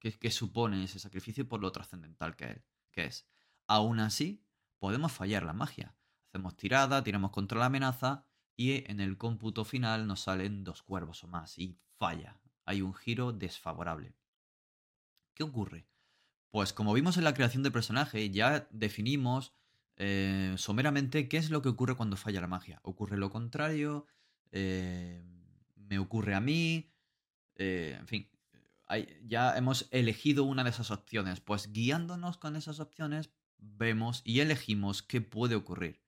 que, 0.00 0.30
supone 0.30 0.84
ese 0.84 0.98
sacrificio 0.98 1.44
y 1.44 1.46
por 1.46 1.60
lo 1.60 1.70
trascendental 1.70 2.34
que, 2.36 2.62
que 2.90 3.06
es. 3.06 3.26
Aún 3.68 4.00
así, 4.00 4.44
podemos 4.78 5.12
fallar 5.12 5.44
la 5.44 5.52
magia. 5.52 5.94
Hacemos 6.28 6.56
tirada, 6.56 7.02
tiramos 7.04 7.30
contra 7.30 7.58
la 7.60 7.66
amenaza 7.66 8.26
y 8.56 8.90
en 8.90 9.00
el 9.00 9.16
cómputo 9.16 9.64
final 9.64 10.06
nos 10.06 10.20
salen 10.20 10.64
dos 10.64 10.82
cuervos 10.82 11.24
o 11.24 11.28
más 11.28 11.58
y 11.58 11.78
falla. 11.98 12.40
Hay 12.64 12.82
un 12.82 12.94
giro 12.94 13.32
desfavorable. 13.32 14.14
¿Qué 15.34 15.42
ocurre? 15.42 15.86
Pues 16.50 16.72
como 16.72 16.92
vimos 16.94 17.16
en 17.16 17.24
la 17.24 17.34
creación 17.34 17.62
de 17.64 17.72
personaje, 17.72 18.30
ya 18.30 18.68
definimos 18.70 19.52
eh, 19.96 20.54
someramente 20.56 21.28
qué 21.28 21.36
es 21.36 21.50
lo 21.50 21.62
que 21.62 21.68
ocurre 21.68 21.96
cuando 21.96 22.16
falla 22.16 22.40
la 22.40 22.46
magia. 22.46 22.80
Ocurre 22.82 23.16
lo 23.16 23.30
contrario, 23.30 24.06
eh, 24.52 25.22
me 25.74 25.98
ocurre 25.98 26.34
a 26.34 26.40
mí, 26.40 26.92
eh, 27.56 27.96
en 27.98 28.06
fin, 28.06 28.30
ya 29.24 29.56
hemos 29.56 29.88
elegido 29.90 30.44
una 30.44 30.62
de 30.62 30.70
esas 30.70 30.92
opciones. 30.92 31.40
Pues 31.40 31.72
guiándonos 31.72 32.38
con 32.38 32.54
esas 32.54 32.78
opciones, 32.78 33.30
vemos 33.58 34.22
y 34.24 34.40
elegimos 34.40 35.02
qué 35.02 35.20
puede 35.20 35.56
ocurrir. 35.56 36.03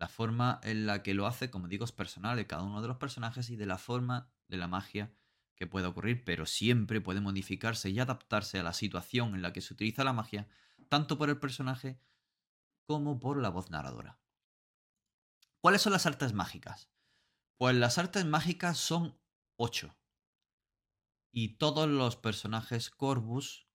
La 0.00 0.08
forma 0.08 0.60
en 0.62 0.86
la 0.86 1.02
que 1.02 1.12
lo 1.12 1.26
hace, 1.26 1.50
como 1.50 1.68
digo, 1.68 1.84
es 1.84 1.92
personal 1.92 2.34
de 2.34 2.46
cada 2.46 2.62
uno 2.62 2.80
de 2.80 2.88
los 2.88 2.96
personajes 2.96 3.50
y 3.50 3.56
de 3.56 3.66
la 3.66 3.76
forma 3.76 4.32
de 4.48 4.56
la 4.56 4.66
magia 4.66 5.14
que 5.56 5.66
pueda 5.66 5.88
ocurrir, 5.88 6.24
pero 6.24 6.46
siempre 6.46 7.02
puede 7.02 7.20
modificarse 7.20 7.90
y 7.90 8.00
adaptarse 8.00 8.58
a 8.58 8.62
la 8.62 8.72
situación 8.72 9.34
en 9.34 9.42
la 9.42 9.52
que 9.52 9.60
se 9.60 9.74
utiliza 9.74 10.02
la 10.02 10.14
magia, 10.14 10.48
tanto 10.88 11.18
por 11.18 11.28
el 11.28 11.38
personaje 11.38 12.00
como 12.86 13.20
por 13.20 13.42
la 13.42 13.50
voz 13.50 13.68
narradora. 13.68 14.18
¿Cuáles 15.60 15.82
son 15.82 15.92
las 15.92 16.06
artes 16.06 16.32
mágicas? 16.32 16.90
Pues 17.58 17.76
las 17.76 17.98
artes 17.98 18.24
mágicas 18.24 18.78
son 18.78 19.20
ocho. 19.56 19.98
Y 21.30 21.58
todos 21.58 21.86
los 21.90 22.16
personajes 22.16 22.88
Corvus, 22.88 23.68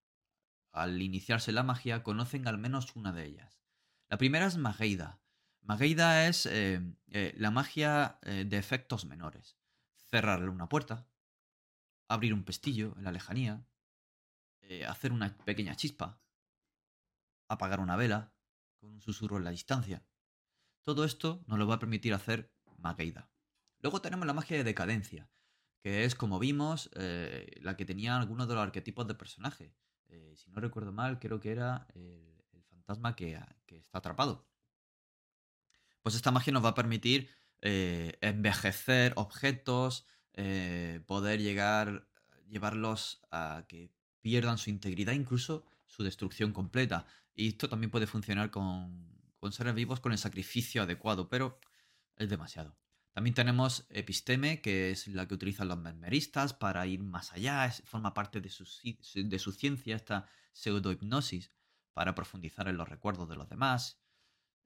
al 0.71 0.99
iniciarse 1.03 1.51
la 1.51 1.61
magia, 1.61 2.01
conocen 2.01 2.47
al 2.47 2.57
menos 2.57 2.95
una 2.95 3.13
de 3.13 3.25
ellas. 3.25 3.61
La 4.09 4.17
primera 4.17 4.47
es 4.47 4.57
Mageida, 4.57 5.21
Mageida 5.65 6.27
es 6.27 6.45
eh, 6.45 6.79
eh, 7.07 7.33
la 7.37 7.49
magia 7.49 8.19
eh, 8.21 8.45
de 8.45 8.57
efectos 8.57 9.05
menores. 9.05 9.57
Cerrarle 10.11 10.49
una 10.49 10.69
puerta, 10.69 11.07
abrir 12.07 12.35
un 12.35 12.43
pestillo 12.43 12.93
en 12.97 13.03
la 13.03 13.11
lejanía, 13.11 13.65
hacer 14.87 15.11
una 15.11 15.37
pequeña 15.37 15.75
chispa, 15.75 16.19
apagar 17.47 17.79
una 17.79 17.95
vela 17.95 18.33
con 18.79 18.93
un 18.93 19.01
susurro 19.01 19.37
en 19.37 19.43
la 19.43 19.51
distancia. 19.51 20.03
Todo 20.83 21.03
esto 21.03 21.43
nos 21.47 21.59
lo 21.59 21.67
va 21.67 21.75
a 21.75 21.79
permitir 21.79 22.13
hacer 22.13 22.51
Mageida. 22.77 23.29
Luego 23.79 24.01
tenemos 24.01 24.25
la 24.25 24.33
magia 24.33 24.57
de 24.57 24.63
decadencia, 24.63 25.29
que 25.81 26.05
es, 26.05 26.15
como 26.15 26.39
vimos, 26.39 26.89
la 26.95 27.75
que 27.75 27.85
tenía 27.85 28.17
algunos 28.17 28.47
de 28.47 28.55
los 28.55 28.63
arquetipos 28.63 29.07
de 29.07 29.15
personaje. 29.15 29.75
si 30.35 30.49
no 30.49 30.61
recuerdo 30.61 30.91
mal, 30.91 31.19
creo 31.19 31.39
que 31.39 31.51
era 31.51 31.87
el, 31.93 32.63
fantasma 32.69 33.15
que 33.15 33.39
está 33.67 33.99
atrapado 33.99 34.47
pues 36.05 36.13
esta 36.13 36.29
magia 36.29 36.53
nos 36.53 36.63
va 36.63 36.69
a 36.69 36.75
permitir 36.75 37.31
eh, 37.61 38.19
envejecer 38.21 39.13
objetos, 39.15 40.05
eh, 40.33 41.01
poder 41.07 41.41
llegar, 41.41 42.07
llevarlos 42.47 43.25
a 43.31 43.65
que 43.67 43.91
pierdan 44.21 44.59
su 44.59 44.69
integridad, 44.69 45.13
incluso 45.13 45.65
su 45.87 46.03
destrucción 46.03 46.53
completa. 46.53 47.07
Y 47.33 47.47
esto 47.47 47.69
también 47.69 47.89
puede 47.89 48.05
funcionar 48.05 48.51
con, 48.51 49.17
seres 49.49 49.73
vivos 49.73 49.99
con 49.99 50.11
el 50.11 50.19
sacrificio 50.19 50.83
adecuado, 50.83 51.27
pero 51.27 51.59
es 52.17 52.29
demasiado. 52.29 52.77
También 53.11 53.33
tenemos 53.33 53.87
Episteme, 53.89 54.61
que 54.61 54.91
es 54.91 55.07
la 55.07 55.27
que 55.27 55.33
utilizan 55.33 55.69
los 55.69 55.79
mesmeristas 55.79 56.53
para 56.53 56.85
ir 56.85 57.01
más 57.01 57.33
allá, 57.33 57.67
forma 57.83 58.13
parte 58.13 58.41
de 58.41 58.51
su, 58.51 58.63
de 59.15 59.39
su 59.39 59.51
ciencia, 59.51 59.95
esta 59.95 60.29
pseudohipnosis, 60.53 61.51
para 61.93 62.13
profundizar 62.13 62.67
en 62.67 62.77
los 62.77 62.87
recuerdos 62.87 63.27
de 63.27 63.37
los 63.37 63.49
demás. 63.49 64.04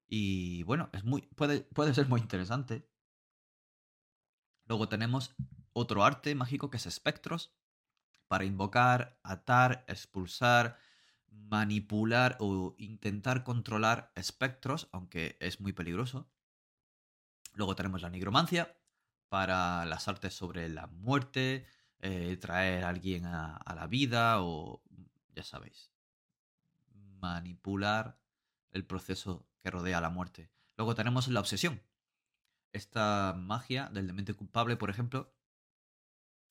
Y 0.10 0.64
bueno, 0.64 0.90
es 0.92 1.04
muy, 1.04 1.22
puede, 1.22 1.62
puede 1.62 1.94
ser 1.94 2.08
muy 2.08 2.20
interesante. 2.20 2.90
Luego 4.66 4.90
tenemos 4.90 5.36
otro 5.74 6.04
arte 6.04 6.34
mágico 6.36 6.70
que 6.70 6.78
es 6.78 6.88
espectros, 6.88 7.54
para 8.28 8.46
invocar, 8.46 9.20
atar, 9.24 9.86
expulsar, 9.88 10.78
manipular 11.28 12.38
o 12.40 12.76
intentar 12.78 13.44
controlar 13.44 14.12
espectros, 14.16 14.90
aunque 14.92 15.38
es 15.40 15.62
muy 15.62 15.74
peligroso. 15.74 16.30
Luego 17.54 17.76
tenemos 17.76 18.02
la 18.02 18.10
nigromancia, 18.10 18.76
para 19.30 19.86
las 19.86 20.08
artes 20.08 20.34
sobre 20.34 20.70
la 20.70 20.88
muerte, 20.88 21.66
eh, 22.00 22.38
traer 22.38 22.84
a 22.84 22.90
alguien 22.90 23.26
a 23.26 23.74
la 23.76 23.88
vida 23.88 24.42
o, 24.42 24.84
ya 25.36 25.44
sabéis, 25.44 25.92
manipular 27.20 28.20
el 28.72 28.86
proceso 28.86 29.48
que 29.62 29.72
rodea 29.72 30.02
la 30.02 30.10
muerte. 30.10 30.52
Luego 30.78 30.96
tenemos 30.96 31.28
la 31.28 31.40
obsesión. 31.40 31.82
Esta 32.72 33.36
magia 33.38 33.90
del 33.90 34.08
demente 34.08 34.34
culpable, 34.34 34.78
por 34.78 34.90
ejemplo, 34.90 35.36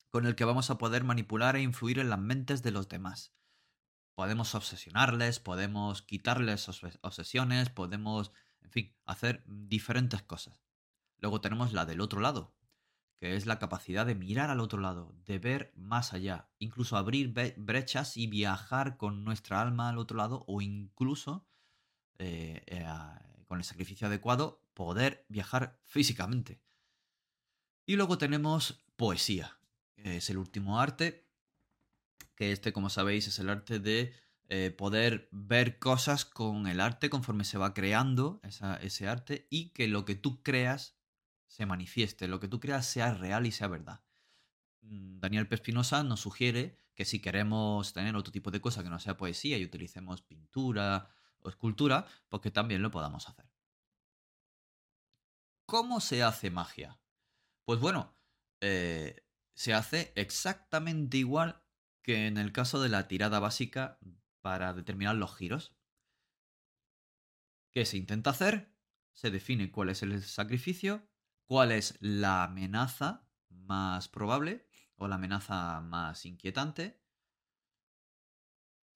con 0.09 0.25
el 0.25 0.35
que 0.35 0.45
vamos 0.45 0.69
a 0.69 0.77
poder 0.77 1.03
manipular 1.03 1.55
e 1.55 1.61
influir 1.61 1.99
en 1.99 2.09
las 2.09 2.19
mentes 2.19 2.63
de 2.63 2.71
los 2.71 2.89
demás. 2.89 3.35
Podemos 4.15 4.53
obsesionarles, 4.53 5.39
podemos 5.39 6.01
quitarles 6.01 6.67
obsesiones, 7.01 7.69
podemos, 7.69 8.31
en 8.61 8.71
fin, 8.71 8.97
hacer 9.05 9.43
diferentes 9.45 10.21
cosas. 10.23 10.61
Luego 11.17 11.41
tenemos 11.41 11.73
la 11.73 11.85
del 11.85 12.01
otro 12.01 12.19
lado, 12.19 12.55
que 13.19 13.35
es 13.35 13.45
la 13.45 13.59
capacidad 13.59 14.05
de 14.05 14.15
mirar 14.15 14.49
al 14.49 14.59
otro 14.59 14.79
lado, 14.79 15.15
de 15.25 15.39
ver 15.39 15.73
más 15.75 16.13
allá, 16.13 16.49
incluso 16.57 16.97
abrir 16.97 17.33
brechas 17.57 18.17
y 18.17 18.27
viajar 18.27 18.97
con 18.97 19.23
nuestra 19.23 19.61
alma 19.61 19.89
al 19.89 19.97
otro 19.97 20.17
lado 20.17 20.43
o 20.47 20.61
incluso 20.61 21.48
eh, 22.19 22.63
eh, 22.67 22.85
con 23.47 23.57
el 23.57 23.63
sacrificio 23.63 24.07
adecuado, 24.07 24.63
poder 24.73 25.25
viajar 25.29 25.79
físicamente. 25.85 26.61
Y 27.85 27.95
luego 27.95 28.17
tenemos 28.17 28.85
poesía, 28.95 29.59
es 29.95 30.29
el 30.29 30.37
último 30.37 30.79
arte, 30.79 31.27
que 32.35 32.51
este, 32.51 32.71
como 32.71 32.89
sabéis, 32.89 33.27
es 33.27 33.39
el 33.39 33.49
arte 33.49 33.79
de 33.79 34.13
eh, 34.47 34.71
poder 34.71 35.27
ver 35.31 35.79
cosas 35.79 36.25
con 36.25 36.67
el 36.67 36.79
arte 36.79 37.09
conforme 37.09 37.43
se 37.43 37.57
va 37.57 37.73
creando 37.73 38.41
ese 38.81 39.07
arte 39.07 39.47
y 39.49 39.69
que 39.69 39.87
lo 39.87 40.05
que 40.05 40.15
tú 40.15 40.41
creas 40.43 40.97
se 41.47 41.65
manifieste, 41.65 42.27
lo 42.27 42.39
que 42.39 42.47
tú 42.47 42.59
creas 42.59 42.85
sea 42.85 43.13
real 43.13 43.45
y 43.45 43.51
sea 43.51 43.67
verdad. 43.67 44.01
Mm, 44.81 45.19
Daniel 45.19 45.47
Pespinosa 45.47 46.03
nos 46.03 46.21
sugiere 46.21 46.77
que 46.95 47.05
si 47.05 47.21
queremos 47.21 47.93
tener 47.93 48.15
otro 48.15 48.31
tipo 48.31 48.51
de 48.51 48.61
cosa 48.61 48.83
que 48.83 48.89
no 48.89 48.99
sea 48.99 49.17
poesía 49.17 49.57
y 49.57 49.65
utilicemos 49.65 50.21
pintura, 50.21 51.09
o 51.41 51.49
escultura, 51.49 52.05
porque 52.29 52.51
también 52.51 52.81
lo 52.81 52.91
podamos 52.91 53.27
hacer. 53.27 53.45
¿Cómo 55.65 56.01
se 56.01 56.23
hace 56.23 56.49
magia? 56.49 56.99
Pues 57.65 57.79
bueno, 57.79 58.17
eh, 58.61 59.23
se 59.53 59.73
hace 59.73 60.11
exactamente 60.15 61.17
igual 61.17 61.63
que 62.01 62.27
en 62.27 62.37
el 62.37 62.51
caso 62.51 62.81
de 62.81 62.89
la 62.89 63.07
tirada 63.07 63.39
básica 63.39 63.99
para 64.41 64.73
determinar 64.73 65.15
los 65.15 65.35
giros. 65.35 65.75
¿Qué 67.71 67.85
se 67.85 67.97
intenta 67.97 68.31
hacer? 68.31 68.73
Se 69.13 69.29
define 69.29 69.71
cuál 69.71 69.89
es 69.89 70.01
el 70.01 70.23
sacrificio, 70.23 71.07
cuál 71.43 71.71
es 71.71 71.97
la 71.99 72.45
amenaza 72.45 73.27
más 73.49 74.07
probable 74.07 74.67
o 74.95 75.07
la 75.07 75.15
amenaza 75.15 75.81
más 75.81 76.25
inquietante. 76.25 76.99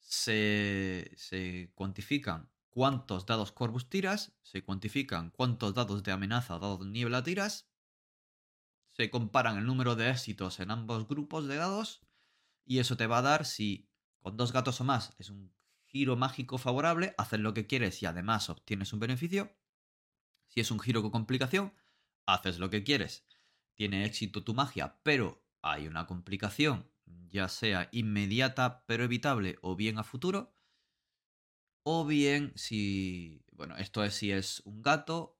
Se, 0.03 1.71
cuantifican 1.73 2.51
cuántos 2.69 3.25
dados 3.25 3.51
Corvus 3.51 3.89
tiras, 3.89 4.35
se 4.41 4.63
cuantifican 4.63 5.31
cuántos 5.31 5.73
dados 5.73 6.03
de 6.03 6.11
amenaza 6.11 6.55
o 6.55 6.59
dados 6.59 6.79
de 6.81 6.87
niebla 6.87 7.23
tiras, 7.23 7.69
se 8.91 9.09
comparan 9.09 9.57
el 9.57 9.65
número 9.65 9.95
de 9.95 10.09
éxitos 10.09 10.59
en 10.59 10.69
ambos 10.69 11.07
grupos 11.07 11.47
de 11.47 11.55
dados 11.55 12.05
y 12.65 12.79
eso 12.79 12.95
te 12.95 13.07
va 13.07 13.19
a 13.19 13.23
dar 13.23 13.45
si 13.45 13.89
con 14.19 14.37
dos 14.37 14.53
gatos 14.53 14.79
o 14.81 14.83
más 14.83 15.15
es 15.17 15.29
un 15.29 15.53
giro 15.85 16.15
mágico 16.15 16.57
favorable, 16.57 17.15
haces 17.17 17.39
lo 17.39 17.53
que 17.53 17.67
quieres 17.67 18.01
y 18.01 18.05
además 18.05 18.49
obtienes 18.49 18.93
un 18.93 18.99
beneficio. 18.99 19.55
Si 20.47 20.59
es 20.59 20.69
un 20.69 20.79
giro 20.79 21.01
con 21.01 21.11
complicación, 21.11 21.73
haces 22.25 22.59
lo 22.59 22.69
que 22.69 22.83
quieres. 22.83 23.25
Tiene 23.75 24.05
éxito 24.05 24.43
tu 24.43 24.53
magia, 24.53 24.99
pero 25.03 25.43
hay 25.61 25.87
una 25.87 26.05
complicación, 26.05 26.91
ya 27.29 27.47
sea 27.49 27.89
inmediata 27.91 28.83
pero 28.85 29.03
evitable 29.03 29.57
o 29.61 29.75
bien 29.75 29.97
a 29.97 30.03
futuro. 30.03 30.55
O 31.83 32.05
bien 32.05 32.53
si, 32.55 33.43
bueno, 33.51 33.75
esto 33.77 34.03
es 34.03 34.13
si 34.13 34.31
es 34.31 34.61
un 34.65 34.81
gato, 34.81 35.37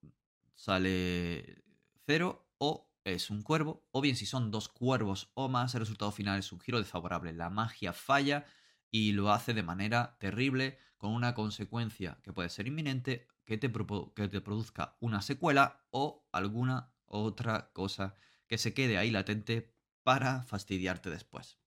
sale 0.55 1.63
cero 2.05 2.50
o 2.58 2.89
es 3.05 3.29
un 3.29 3.41
cuervo, 3.41 3.86
o 3.91 4.01
bien 4.01 4.15
si 4.15 4.25
son 4.25 4.51
dos 4.51 4.70
cuervos 4.70 5.32
o 5.36 5.50
más, 5.50 5.74
el 5.75 5.82
resultado 5.82 6.12
final 6.12 6.39
es 6.39 6.51
un 6.51 6.60
giro 6.60 6.79
desfavorable. 6.79 7.34
La 7.34 7.50
magia 7.50 7.93
falla 7.93 8.46
y 8.91 9.13
lo 9.13 9.32
hace 9.32 9.53
de 9.53 9.63
manera 9.63 10.17
terrible, 10.20 10.77
con 10.98 11.12
una 11.12 11.34
consecuencia 11.34 12.20
que 12.24 12.32
puede 12.32 12.50
ser 12.50 12.67
inminente, 12.67 13.27
que 13.46 13.58
te, 13.58 13.72
que 14.15 14.27
te 14.29 14.41
produzca 14.41 14.96
una 15.00 15.22
secuela 15.22 15.86
o 15.91 16.27
alguna 16.32 16.93
otra 17.05 17.72
cosa 17.74 18.15
que 18.48 18.58
se 18.58 18.74
quede 18.74 18.98
ahí 18.98 19.12
latente 19.12 19.72
para 20.03 20.43
fastidiarte 20.43 21.10
después. 21.10 21.57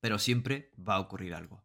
Pero 0.00 0.18
siempre 0.18 0.70
va 0.76 0.96
a 0.96 1.00
ocurrir 1.00 1.34
algo. 1.34 1.64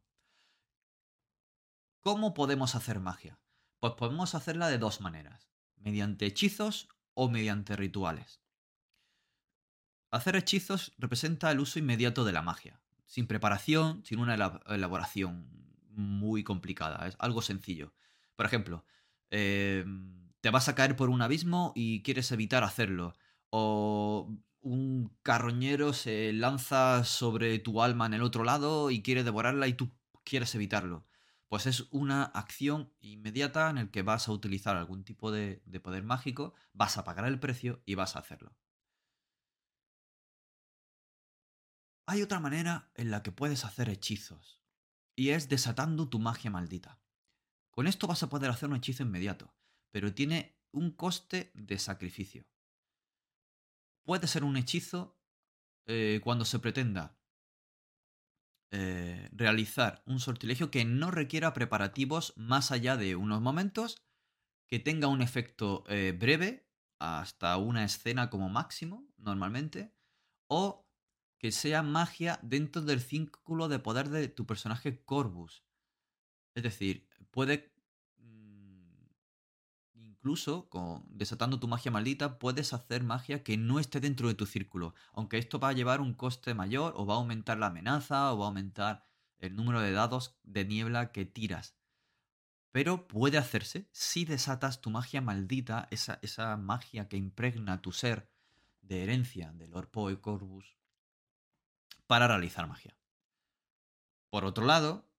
¿Cómo 2.00 2.34
podemos 2.34 2.76
hacer 2.76 3.00
magia? 3.00 3.40
Pues 3.80 3.94
podemos 3.94 4.36
hacerla 4.36 4.70
de 4.70 4.78
dos 4.78 5.02
maneras, 5.02 5.50
mediante 5.78 6.26
hechizos 6.26 6.88
o 7.14 7.30
mediante 7.30 7.76
rituales. 7.76 8.42
Hacer 10.12 10.36
hechizos 10.36 10.94
representa 10.98 11.52
el 11.52 11.60
uso 11.60 11.78
inmediato 11.78 12.26
de 12.26 12.32
la 12.32 12.42
magia, 12.42 12.82
sin 13.06 13.28
preparación, 13.28 14.04
sin 14.06 14.20
una 14.20 14.34
elaboración 14.34 15.48
muy 15.90 16.44
complicada, 16.44 17.08
es 17.08 17.16
algo 17.20 17.42
sencillo. 17.42 17.94
Por 18.36 18.46
ejemplo, 18.46 18.86
em, 19.30 20.32
te 20.42 20.50
vas 20.50 20.70
a 20.70 20.76
caer 20.76 20.96
por 20.96 21.10
un 21.10 21.22
abismo 21.22 21.74
y 21.76 22.02
quieres 22.02 22.32
evitar 22.32 22.64
hacerlo, 22.64 23.14
o 23.50 24.34
un 24.70 25.18
carroñero 25.24 25.94
se 25.94 26.32
lanza 26.32 27.04
sobre 27.04 27.58
tu 27.58 27.82
alma 27.82 28.06
en 28.06 28.14
el 28.14 28.22
otro 28.22 28.44
lado 28.44 28.92
y 28.92 29.02
quiere 29.02 29.24
devorarla 29.24 29.67
y 29.67 29.74
tú 29.74 29.91
quieres 30.24 30.54
evitarlo. 30.54 31.08
Pues 31.48 31.65
es 31.65 31.88
una 31.89 32.24
acción 32.24 32.93
inmediata 33.00 33.72
en 33.72 33.78
la 33.78 33.89
que 33.89 34.04
vas 34.04 34.28
a 34.28 34.32
utilizar 34.32 34.78
algún 34.78 35.04
tipo 35.04 35.32
de 35.32 35.60
poder 35.82 36.04
mágico, 36.04 36.54
vas 36.74 37.00
a 37.00 37.04
pagar 37.04 37.26
el 37.26 37.39
precio 37.39 37.82
y 37.88 37.96
vas 37.96 38.15
a 38.15 38.20
hacerlo. 38.20 38.56
Hay 42.06 42.22
otra 42.22 42.39
manera 42.39 42.91
en 42.93 43.10
la 43.10 43.24
que 43.24 43.32
puedes 43.32 43.65
hacer 43.65 43.89
hechizos, 43.89 44.62
y 45.15 45.30
es 45.30 45.50
desatando 45.50 46.10
tu 46.10 46.20
magia 46.20 46.52
maldita. 46.52 47.02
Con 47.72 47.88
esto 47.88 48.06
vas 48.06 48.22
a 48.22 48.30
poder 48.30 48.52
hacer 48.52 48.70
un 48.70 48.76
hechizo 48.76 49.02
inmediato, 49.02 49.52
pero 49.89 50.13
tiene 50.13 50.60
un 50.72 50.91
coste 50.91 51.50
de 51.56 51.80
sacrificio. 51.80 52.46
Puede 54.10 54.26
ser 54.26 54.43
un 54.43 54.58
hechizo 54.58 55.22
eh, 55.86 56.19
cuando 56.24 56.43
se 56.43 56.58
pretenda 56.58 57.15
eh, 58.72 59.30
realizar 59.32 60.02
un 60.08 60.19
sortilegio 60.19 60.72
que 60.72 60.84
no 60.84 61.12
requiera 61.12 61.54
preparativos 61.54 62.34
más 62.36 62.72
allá 62.72 62.98
de 62.98 63.15
unos 63.15 63.39
momentos, 63.39 64.04
que 64.67 64.80
tenga 64.80 65.10
un 65.10 65.22
efecto 65.22 65.84
eh, 65.89 66.17
breve, 66.19 66.67
hasta 66.98 67.56
una 67.58 67.84
escena 67.84 68.32
como 68.32 68.50
máximo, 68.50 69.08
normalmente, 69.17 69.93
o 70.48 70.89
que 71.38 71.52
sea 71.52 71.84
magia 71.84 72.39
dentro 72.41 72.82
del 72.82 73.02
círculo 73.02 73.67
de 73.67 73.78
poder 73.78 74.10
de 74.10 74.28
tu 74.28 74.48
personaje 74.48 75.04
Corvus. 75.04 75.63
Es 76.56 76.63
decir, 76.63 77.08
puede... 77.30 77.72
Incluso 80.19 80.67
desatando 81.08 81.62
tu 81.62 81.69
magia 81.69 81.91
maldita, 81.91 82.39
puedes 82.39 82.73
hacer 82.73 83.03
magia 83.03 83.41
que 83.41 83.55
no 83.55 83.79
esté 83.79 84.01
dentro 84.01 84.27
de 84.27 84.36
tu 84.36 84.45
círculo. 84.45 84.93
Aunque 85.13 85.38
esto 85.38 85.60
va 85.60 85.69
a 85.69 85.73
llevar 85.73 86.01
un 86.01 86.13
coste 86.13 86.53
mayor, 86.53 86.93
o 86.97 87.05
va 87.05 87.13
a 87.13 87.17
aumentar 87.17 87.58
la 87.58 87.67
amenaza, 87.67 88.34
o 88.34 88.38
va 88.38 88.45
a 88.45 88.47
aumentar 88.49 89.05
el 89.38 89.55
número 89.55 89.79
de 89.79 89.93
dados 89.93 90.38
de 90.43 90.65
niebla 90.65 91.13
que 91.13 91.23
tiras. 91.23 91.77
Pero 92.71 93.08
puede 93.08 93.38
hacerse 93.38 93.88
si 93.93 94.25
desatas 94.25 94.82
tu 94.82 94.89
magia 94.89 95.21
maldita, 95.21 95.88
esa, 95.89 96.19
esa 96.21 96.58
magia 96.58 97.08
que 97.08 97.15
impregna 97.15 97.82
tu 97.82 97.93
ser 97.93 98.29
de 98.82 99.03
herencia 99.03 99.53
del 99.53 99.73
Orpo 99.73 100.12
y 100.12 100.17
Corvus, 100.17 100.77
para 102.08 102.27
realizar 102.27 102.67
magia. 102.67 102.97
Por 104.29 104.43
otro 104.43 104.65
lado, 104.65 105.10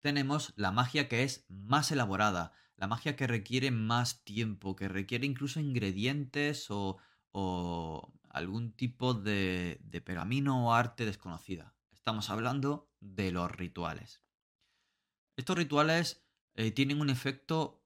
tenemos 0.00 0.54
la 0.56 0.72
magia 0.72 1.08
que 1.08 1.24
es 1.24 1.44
más 1.48 1.92
elaborada, 1.92 2.52
la 2.76 2.86
magia 2.86 3.16
que 3.16 3.26
requiere 3.26 3.70
más 3.70 4.24
tiempo, 4.24 4.76
que 4.76 4.88
requiere 4.88 5.26
incluso 5.26 5.60
ingredientes 5.60 6.66
o, 6.70 6.98
algún 8.30 8.72
tipo 8.72 9.14
de, 9.14 9.78
de 9.82 10.00
pergamino 10.00 10.66
o 10.66 10.72
arte 10.72 11.04
desconocida. 11.04 11.74
Estamos 11.92 12.30
hablando 12.30 12.90
de 13.00 13.30
los 13.30 13.50
rituales. 13.50 14.22
Estos 15.36 15.56
rituales 15.56 16.26
eh, 16.54 16.70
tienen 16.70 17.00
un 17.00 17.10
efecto 17.10 17.82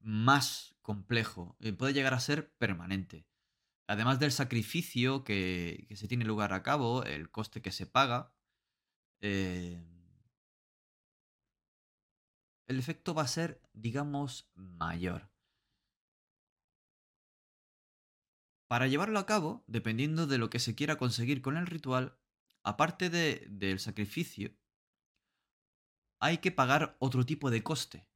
más 0.00 0.74
complejo, 0.82 1.56
y 1.60 1.72
puede 1.72 1.92
llegar 1.92 2.14
a 2.14 2.20
ser 2.20 2.52
permanente 2.56 3.30
además 3.90 4.20
del 4.20 4.30
sacrificio 4.30 5.24
que, 5.24 5.88
se 5.96 6.06
tiene 6.06 6.24
lugar 6.24 6.52
a 6.52 6.62
cabo, 6.62 7.02
el 7.02 7.28
coste 7.28 7.60
que 7.60 7.72
se 7.72 7.86
paga, 7.86 8.32
eh, 9.20 9.82
el 12.70 12.78
efecto 12.78 13.14
va 13.14 13.22
a 13.22 13.28
ser, 13.28 13.60
digamos, 13.72 14.48
mayor. 14.54 15.28
Para 18.68 18.86
llevarlo 18.86 19.18
a 19.18 19.26
cabo, 19.26 19.64
dependiendo 19.66 20.28
de 20.28 20.38
lo 20.38 20.50
que 20.50 20.60
se 20.60 20.76
quiera 20.76 20.96
conseguir 20.96 21.42
con 21.42 21.56
el 21.56 21.66
ritual, 21.66 22.16
aparte 22.62 23.10
del 23.10 23.80
sacrificio, 23.80 24.54
hay 26.20 26.38
que 26.38 26.52
pagar 26.52 26.96
otro 27.00 27.26
tipo 27.26 27.50
de 27.50 27.64
coste 27.64 28.08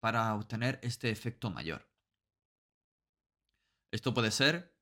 para 0.00 0.34
obtener 0.34 0.80
este 0.82 1.10
efecto 1.10 1.50
mayor. 1.50 1.86
Esto 3.92 4.14
puede 4.14 4.30
ser 4.30 4.74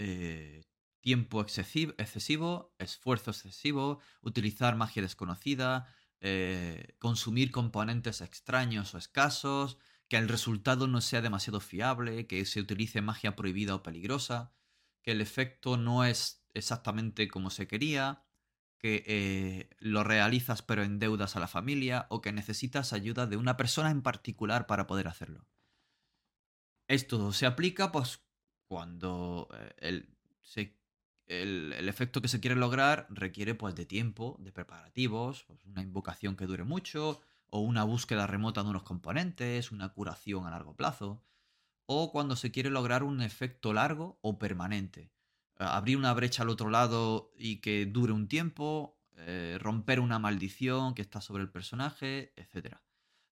eh, 0.00 0.64
tiempo 1.00 1.40
excesivo, 1.40 2.74
esfuerzo 2.78 3.30
excesivo, 3.30 4.00
utilizar 4.22 4.74
magia 4.74 5.02
desconocida, 5.02 5.86
eh, 6.20 6.94
consumir 6.98 7.50
componentes 7.50 8.20
extraños 8.20 8.94
o 8.94 8.98
escasos, 8.98 9.78
que 10.08 10.16
el 10.16 10.28
resultado 10.28 10.86
no 10.86 11.00
sea 11.00 11.20
demasiado 11.20 11.60
fiable, 11.60 12.26
que 12.26 12.44
se 12.44 12.60
utilice 12.60 13.00
magia 13.00 13.36
prohibida 13.36 13.74
o 13.74 13.82
peligrosa, 13.82 14.52
que 15.02 15.12
el 15.12 15.20
efecto 15.20 15.76
no 15.76 16.04
es 16.04 16.44
exactamente 16.54 17.28
como 17.28 17.50
se 17.50 17.66
quería, 17.66 18.24
que 18.78 19.04
eh, 19.06 19.70
lo 19.78 20.04
realizas 20.04 20.62
pero 20.62 20.82
endeudas 20.82 21.36
a 21.36 21.40
la 21.40 21.48
familia 21.48 22.06
o 22.10 22.20
que 22.20 22.32
necesitas 22.32 22.92
ayuda 22.92 23.26
de 23.26 23.36
una 23.36 23.56
persona 23.56 23.90
en 23.90 24.02
particular 24.02 24.66
para 24.66 24.86
poder 24.86 25.08
hacerlo. 25.08 25.46
Esto 26.88 27.32
se 27.32 27.46
aplica 27.46 27.90
pues 27.90 28.22
cuando 28.68 29.48
eh, 29.54 29.74
el, 29.78 30.16
el, 31.26 31.88
efecto 31.88 32.22
que 32.22 32.28
se 32.28 32.40
quiere 32.40 32.56
lograr 32.56 33.06
requiere 33.10 33.54
pues 33.54 33.74
de 33.74 33.84
tiempo, 33.84 34.36
de 34.40 34.52
preparativos, 34.52 35.44
pues, 35.44 35.64
una 35.66 35.82
invocación 35.82 36.36
que 36.36 36.46
dure 36.46 36.64
mucho, 36.64 37.20
o 37.48 37.60
una 37.60 37.84
búsqueda 37.84 38.26
remota 38.26 38.62
de 38.62 38.70
unos 38.70 38.82
componentes, 38.82 39.72
una 39.72 39.90
curación 39.90 40.46
a 40.46 40.50
largo 40.50 40.76
plazo, 40.76 41.22
o 41.86 42.10
cuando 42.10 42.36
se 42.36 42.50
quiere 42.50 42.70
lograr 42.70 43.02
un 43.02 43.22
efecto 43.22 43.72
largo 43.72 44.18
o 44.20 44.38
permanente. 44.38 45.12
Abrir 45.58 45.96
una 45.96 46.12
brecha 46.12 46.42
al 46.42 46.50
otro 46.50 46.68
lado 46.70 47.32
y 47.36 47.60
que 47.60 47.86
dure 47.86 48.12
un 48.12 48.28
tiempo, 48.28 48.98
eh, 49.16 49.56
romper 49.60 50.00
una 50.00 50.18
maldición 50.18 50.94
que 50.94 51.02
está 51.02 51.20
sobre 51.20 51.42
el 51.42 51.50
personaje, 51.50 52.34
etc. 52.36 52.76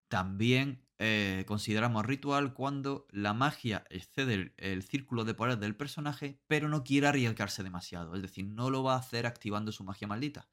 También 0.09 0.84
eh, 0.99 1.45
consideramos 1.49 2.07
ritual 2.07 2.55
cuando 2.55 3.07
la 3.11 3.35
magia 3.35 3.85
excede 3.91 4.55
el, 4.57 4.83
círculo 4.85 5.25
de 5.25 5.35
poder 5.35 5.59
del 5.59 5.77
personaje, 5.77 6.41
pero 6.47 6.69
no 6.69 6.85
quiere 6.85 7.09
arriesgarse 7.09 7.65
demasiado. 7.65 8.15
Es 8.15 8.23
decir, 8.23 8.47
no 8.47 8.71
lo 8.71 8.85
va 8.85 8.95
a 8.95 8.99
hacer 8.99 9.27
activando 9.27 9.73
su 9.73 9.83
magia 9.83 10.07
maldita. 10.07 10.49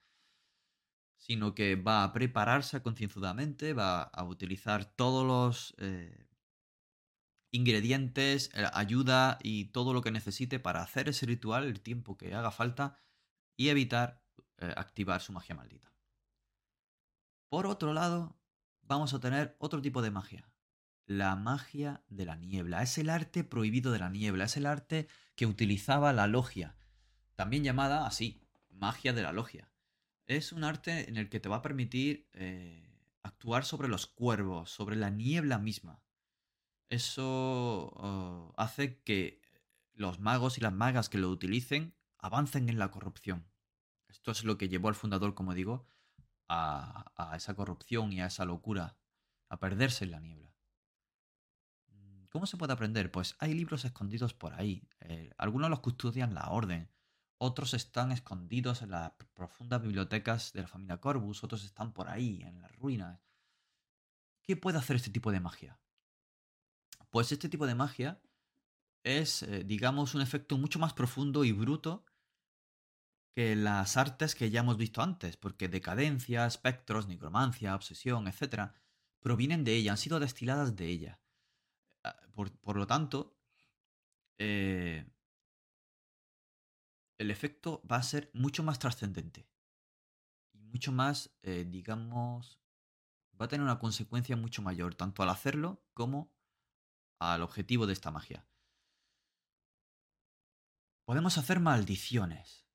Sino 1.18 1.54
que 1.54 1.76
va 1.76 2.04
a 2.04 2.14
prepararse 2.14 2.82
concienzudamente, 2.82 3.74
va 3.74 4.02
a 4.02 4.24
utilizar 4.24 4.86
todos 4.86 5.26
los 5.26 5.76
eh, 5.78 6.28
ingredientes, 7.52 8.50
eh, 8.56 8.66
ayuda 8.74 9.38
y 9.44 9.66
todo 9.66 9.94
lo 9.94 10.02
que 10.02 10.12
necesite 10.12 10.60
para 10.60 10.82
hacer 10.82 11.10
ese 11.10 11.28
ritual 11.28 11.66
el 11.66 11.82
tiempo 11.82 12.18
que 12.18 12.34
haga 12.34 12.52
falta 12.52 12.98
y 13.58 13.70
evitar 13.70 14.22
activar 14.76 15.22
su 15.22 15.34
magia 15.34 15.56
maldita. 15.56 15.92
Por 17.50 17.66
otro 17.66 17.94
lado, 17.94 18.41
vamos 18.96 19.14
a 19.14 19.20
tener 19.20 19.56
otro 19.60 19.82
tipo 19.82 20.02
de 20.02 20.12
magia. 20.12 20.50
La 21.06 21.36
magia 21.36 22.04
de 22.10 22.26
la 22.26 22.36
niebla. 22.36 22.84
Es 22.84 22.98
el 22.98 23.10
arte 23.10 23.44
prohibido 23.44 23.92
de 23.92 24.00
la 24.00 24.10
niebla. 24.10 24.46
Es 24.46 24.58
el 24.58 24.66
arte 24.66 25.08
que 25.36 25.46
utilizaba 25.46 26.14
la 26.14 26.28
logia. 26.28 26.76
También 27.36 27.64
llamada 27.64 28.06
así, 28.06 28.48
magia 28.70 29.14
de 29.14 29.24
la 29.24 29.34
logia. 29.34 29.72
Es 30.28 30.52
un 30.52 30.64
arte 30.64 31.10
en 31.10 31.18
el 31.18 31.30
que 31.30 31.40
te 31.40 31.50
va 31.50 31.58
a 31.58 31.62
permitir 31.62 32.30
eh, 32.34 32.98
actuar 33.24 33.66
sobre 33.66 33.88
los 33.88 34.08
cuervos, 34.08 34.70
sobre 34.70 34.96
la 34.96 35.10
niebla 35.10 35.58
misma 35.58 36.02
eso 36.92 37.94
oh, 37.96 38.54
hace 38.58 39.02
que 39.02 39.42
los 39.94 40.20
magos 40.20 40.58
y 40.58 40.62
las 40.62 40.74
magas 40.74 41.08
que 41.08 41.18
lo 41.18 41.30
utilicen 41.30 41.96
avancen 42.20 42.68
en 42.68 42.78
la 42.78 42.92
corrupción. 42.92 43.48
Esto 44.10 44.32
es 44.32 44.44
lo 44.44 44.58
que 44.58 44.68
llevó 44.68 44.90
al 44.90 44.96
fundador, 44.96 45.34
como 45.34 45.54
digo, 45.54 45.86
a, 46.52 47.34
esa 47.36 47.56
corrupción 47.56 48.12
y 48.12 48.22
a 48.22 48.26
esa 48.26 48.46
locura, 48.46 48.98
a 49.50 49.60
perderse 49.60 50.04
en 50.06 50.12
la 50.12 50.20
niebla. 50.20 50.54
Mm, 51.88 52.26
¿Cómo 52.32 52.46
se 52.46 52.58
puede 52.58 52.74
aprender? 52.74 53.12
Pues 53.12 53.36
hay 53.40 53.54
libros 53.54 53.86
escondidos 53.86 54.34
por 54.34 54.54
ahí. 54.54 54.88
Eh, 55.00 55.32
algunos 55.38 55.70
los 55.70 55.80
custodian 55.80 56.34
la 56.34 56.50
orden, 56.50 56.92
otros 57.38 57.74
están 57.74 58.12
escondidos 58.12 58.82
en 58.82 58.92
las 58.92 59.14
profundas 59.34 59.82
bibliotecas 59.82 60.52
de 60.54 60.62
la 60.62 60.68
familia 60.68 60.98
Corvus, 60.98 61.44
otros 61.44 61.64
están 61.64 61.94
por 61.94 62.10
ahí, 62.10 62.42
en 62.44 62.62
las 62.62 62.76
ruinas. 62.76 63.20
¿Qué 64.44 64.58
puede 64.58 64.78
hacer 64.78 64.98
este 64.98 65.12
tipo 65.12 65.32
de 65.32 65.40
magia? 65.40 65.80
Pues 67.10 67.32
este 67.32 67.50
tipo 67.50 67.66
de 67.66 67.76
magia 67.76 68.22
es, 69.04 69.44
eh, 69.44 69.64
digamos, 69.64 70.16
un 70.16 70.22
efecto 70.22 70.58
mucho 70.58 70.80
más 70.80 70.94
profundo 70.94 71.44
y 71.44 71.52
bruto 71.52 72.06
que 73.34 73.56
las 73.56 73.98
artes 73.98 74.36
que 74.36 74.50
ya 74.50 74.60
hemos 74.60 74.78
visto 74.78 75.02
antes, 75.02 75.38
porque 75.38 75.70
decadencia, 75.70 76.46
espectros, 76.46 77.08
nigromancia, 77.08 77.76
obsesión, 77.76 78.28
etc., 78.28 78.74
provienen 79.20 79.64
de 79.64 79.76
ella, 79.76 79.92
han 79.92 79.98
sido 79.98 80.20
destiladas 80.20 80.76
de 80.76 80.88
ella. 80.88 81.22
Ah, 82.04 82.18
por, 82.34 82.76
lo 82.76 82.88
tanto, 82.88 83.38
eh, 84.38 85.10
el 87.18 87.32
efecto 87.32 87.84
va 87.90 87.98
a 87.98 88.04
ser 88.04 88.32
mucho 88.34 88.64
más 88.64 88.80
trascendente 88.80 89.48
y 90.54 90.60
mucho 90.60 90.92
más, 90.92 91.32
eh, 91.44 91.66
digamos, 91.70 92.60
va 93.40 93.46
a 93.46 93.48
tener 93.48 93.64
una 93.64 93.80
consecuencia 93.80 94.36
mucho 94.36 94.62
mayor, 94.62 94.96
tanto 94.96 95.24
al 95.24 95.30
hacerlo 95.30 95.84
como 95.94 96.34
al 97.20 97.44
objetivo 97.44 97.86
de 97.86 97.94
esta 97.94 98.12
magia. 98.12 98.48
Podemos 101.06 101.38
hacer 101.38 101.60
maldiciones. 101.60 102.71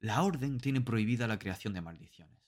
La 0.00 0.22
orden 0.22 0.58
tiene 0.58 0.80
prohibida 0.80 1.26
la 1.26 1.38
creación 1.38 1.74
de 1.74 1.80
maldiciones. 1.80 2.42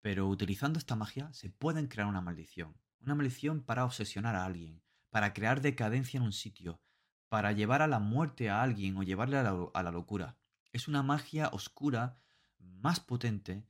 Pero 0.00 0.28
utilizando 0.28 0.78
esta 0.78 0.96
magia 0.96 1.32
se 1.32 1.50
pueden 1.50 1.88
crear 1.88 2.08
una 2.08 2.20
maldición. 2.20 2.76
Una 3.00 3.14
maldición 3.14 3.62
para 3.62 3.84
obsesionar 3.84 4.34
a 4.36 4.44
alguien, 4.44 4.82
para 5.10 5.34
crear 5.34 5.60
decadencia 5.60 6.18
en 6.18 6.24
un 6.24 6.32
sitio, 6.32 6.80
para 7.28 7.52
llevar 7.52 7.82
a 7.82 7.86
la 7.86 7.98
muerte 7.98 8.50
a 8.50 8.62
alguien 8.62 8.96
o 8.96 9.02
llevarle 9.02 9.36
a 9.36 9.42
la, 9.42 9.68
a 9.74 9.82
la 9.82 9.90
locura. 9.90 10.38
Es 10.72 10.88
una 10.88 11.02
magia 11.02 11.48
oscura 11.52 12.18
más 12.58 13.00
potente 13.00 13.66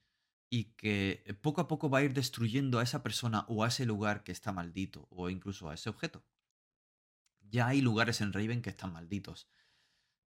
y 0.51 0.75
que 0.77 1.37
poco 1.41 1.61
a 1.61 1.69
poco 1.69 1.91
va 1.91 1.99
a 1.99 2.03
ir 2.03 2.13
destruyendo 2.13 2.79
a 2.79 2.83
esa 2.83 3.03
persona 3.03 3.45
o 3.49 3.65
a 3.65 3.69
ese 3.69 3.87
lugar 3.87 4.23
que 4.23 4.33
está 4.33 4.53
maldito 4.53 5.09
o 5.11 5.31
incluso 5.31 5.69
a 5.69 5.75
ese 5.75 5.89
objeto 5.89 6.25
ya 7.55 7.69
hay 7.69 7.81
lugares 7.81 8.21
en 8.21 8.33
Raven 8.33 8.63
que 8.63 8.71
están 8.71 8.93
malditos 8.93 9.49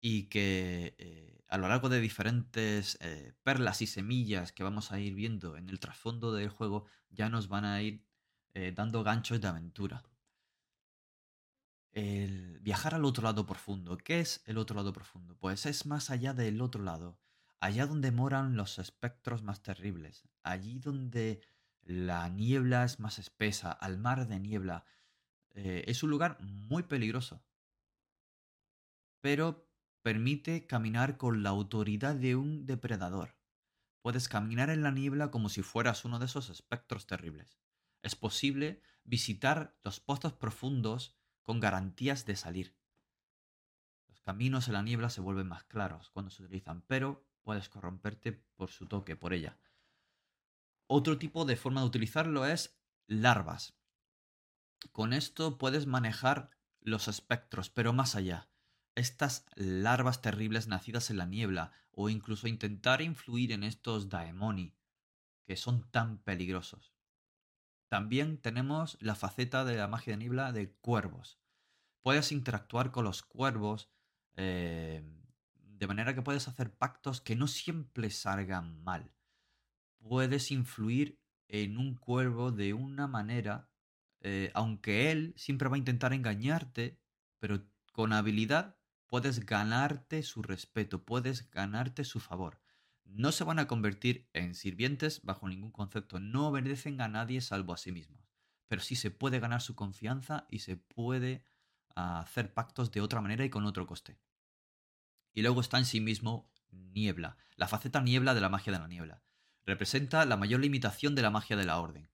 y 0.01 0.23
que 0.23 0.95
eh, 0.97 1.43
a 1.47 1.57
lo 1.57 1.67
largo 1.67 1.87
de 1.87 2.01
diferentes 2.01 2.97
eh, 3.01 3.33
perlas 3.43 3.81
y 3.83 3.87
semillas 3.87 4.51
que 4.51 4.63
vamos 4.63 4.91
a 4.91 4.99
ir 4.99 5.13
viendo 5.13 5.55
en 5.55 5.69
el 5.69 5.79
trasfondo 5.79 6.33
del 6.33 6.49
juego 6.49 6.85
ya 7.11 7.29
nos 7.29 7.47
van 7.47 7.65
a 7.65 7.81
ir 7.81 8.03
eh, 8.55 8.73
dando 8.75 9.03
ganchos 9.03 9.39
de 9.39 9.47
aventura. 9.47 10.03
El 11.93 12.59
viajar 12.61 12.95
al 12.95 13.05
otro 13.05 13.23
lado 13.23 13.45
profundo. 13.45 13.97
¿Qué 13.97 14.21
es 14.21 14.41
el 14.45 14.57
otro 14.57 14.77
lado 14.77 14.91
profundo? 14.91 15.37
Pues 15.37 15.65
es 15.65 15.85
más 15.85 16.09
allá 16.09 16.33
del 16.33 16.61
otro 16.61 16.81
lado, 16.81 17.19
allá 17.59 17.85
donde 17.85 18.11
moran 18.11 18.55
los 18.55 18.79
espectros 18.79 19.43
más 19.43 19.61
terribles, 19.61 20.23
allí 20.41 20.79
donde 20.79 21.41
la 21.83 22.29
niebla 22.29 22.85
es 22.85 22.99
más 22.99 23.19
espesa, 23.19 23.71
al 23.71 23.97
mar 23.97 24.27
de 24.27 24.39
niebla, 24.39 24.85
es 25.53 26.01
un 26.01 26.11
lugar 26.11 26.39
muy 26.41 26.83
peligroso, 26.83 27.43
pero 29.19 29.70
permite 30.01 30.65
caminar 30.65 31.17
con 31.17 31.43
la 31.43 31.49
autoridad 31.49 32.15
de 32.15 32.35
un 32.35 32.65
depredador. 32.65 33.37
Puedes 34.01 34.27
caminar 34.27 34.69
en 34.69 34.81
la 34.81 34.91
niebla 34.91 35.29
como 35.29 35.49
si 35.49 35.61
fueras 35.61 36.05
uno 36.05 36.17
de 36.17 36.25
esos 36.25 36.49
espectros 36.49 37.05
terribles. 37.05 37.59
Es 38.01 38.15
posible 38.15 38.81
visitar 39.03 39.77
los 39.83 39.99
pozos 39.99 40.33
profundos 40.33 41.15
con 41.43 41.59
garantías 41.59 42.25
de 42.25 42.35
salir. 42.35 42.75
Los 44.07 44.21
caminos 44.21 44.67
en 44.67 44.73
la 44.73 44.81
niebla 44.81 45.09
se 45.09 45.21
vuelven 45.21 45.47
más 45.47 45.63
claros 45.65 46.09
cuando 46.09 46.31
se 46.31 46.43
utilizan, 46.43 46.81
pero 46.87 47.27
puedes 47.43 47.69
corromperte 47.69 48.31
por 48.33 48.69
su 48.71 48.87
toque, 48.87 49.15
por 49.15 49.33
ella. 49.33 49.59
Otro 50.87 51.17
tipo 51.17 51.45
de 51.45 51.55
forma 51.55 51.81
de 51.81 51.87
utilizarlo 51.87 52.45
es 52.45 52.77
larvas. 53.07 53.77
Con 54.91 55.13
esto 55.13 55.57
puedes 55.57 55.85
manejar 55.85 56.49
los 56.79 57.07
espectros, 57.07 57.69
pero 57.69 57.93
más 57.93 58.15
allá. 58.15 58.50
Estas 58.95 59.45
larvas 59.55 60.21
terribles 60.21 60.67
nacidas 60.67 61.09
en 61.09 61.17
la 61.17 61.25
niebla, 61.25 61.71
o 61.91 62.09
incluso 62.09 62.47
intentar 62.47 63.01
influir 63.01 63.51
en 63.51 63.63
estos 63.63 64.09
daemoni, 64.09 64.75
que 65.45 65.55
son 65.55 65.89
tan 65.91 66.19
peligrosos. 66.19 66.93
También 67.89 68.37
tenemos 68.37 68.97
la 69.01 69.15
faceta 69.15 69.65
de 69.65 69.75
la 69.75 69.87
magia 69.87 70.13
de 70.13 70.17
niebla 70.17 70.51
de 70.51 70.71
cuervos. 70.75 71.39
Puedes 72.01 72.31
interactuar 72.31 72.91
con 72.91 73.03
los 73.03 73.21
cuervos 73.21 73.89
eh, 74.37 75.03
de 75.55 75.87
manera 75.87 76.15
que 76.15 76.21
puedes 76.21 76.47
hacer 76.47 76.73
pactos 76.73 77.21
que 77.21 77.35
no 77.35 77.47
siempre 77.47 78.09
salgan 78.09 78.81
mal. 78.83 79.11
Puedes 79.99 80.51
influir 80.51 81.19
en 81.47 81.77
un 81.77 81.95
cuervo 81.95 82.51
de 82.51 82.73
una 82.73 83.07
manera 83.07 83.71
eh, 84.21 84.51
aunque 84.53 85.11
él 85.11 85.33
siempre 85.35 85.67
va 85.67 85.75
a 85.75 85.79
intentar 85.79 86.13
engañarte, 86.13 86.99
pero 87.39 87.65
con 87.91 88.13
habilidad 88.13 88.77
puedes 89.11 89.45
ganarte 89.45 90.23
su 90.23 90.41
respeto, 90.41 91.03
puedes 91.03 91.51
ganarte 91.51 92.05
su 92.05 92.21
favor. 92.21 92.61
No 93.03 93.33
se 93.33 93.43
van 93.43 93.59
a 93.59 93.67
convertir 93.67 94.29
en 94.31 94.55
sirvientes 94.55 95.21
bajo 95.23 95.49
ningún 95.49 95.71
concepto, 95.71 96.21
no 96.21 96.47
obedecen 96.47 97.01
a 97.01 97.09
nadie 97.09 97.41
salvo 97.41 97.73
a 97.73 97.77
sí 97.77 97.91
mismos, 97.91 98.31
pero 98.69 98.81
sí 98.81 98.95
se 98.95 99.11
puede 99.11 99.41
ganar 99.41 99.61
su 99.61 99.75
confianza 99.75 100.47
y 100.49 100.59
se 100.59 100.77
puede 100.77 101.43
hacer 101.93 102.53
pactos 102.53 102.93
de 102.93 103.01
otra 103.01 103.19
manera 103.19 103.43
y 103.43 103.49
con 103.49 103.65
otro 103.65 103.85
coste. 103.85 104.17
Y 105.33 105.41
luego 105.41 105.59
está 105.59 105.77
en 105.77 105.85
sí 105.85 105.99
mismo 105.99 106.49
niebla, 106.71 107.35
la 107.57 107.67
faceta 107.67 107.99
niebla 107.99 108.33
de 108.33 108.39
la 108.39 108.47
magia 108.47 108.71
de 108.71 108.79
la 108.79 108.87
niebla. 108.87 109.23
Representa 109.65 110.23
la 110.23 110.37
mayor 110.37 110.61
limitación 110.61 111.15
de 111.15 111.21
la 111.21 111.31
magia 111.31 111.57
de 111.57 111.65
la 111.65 111.81
orden. 111.81 112.09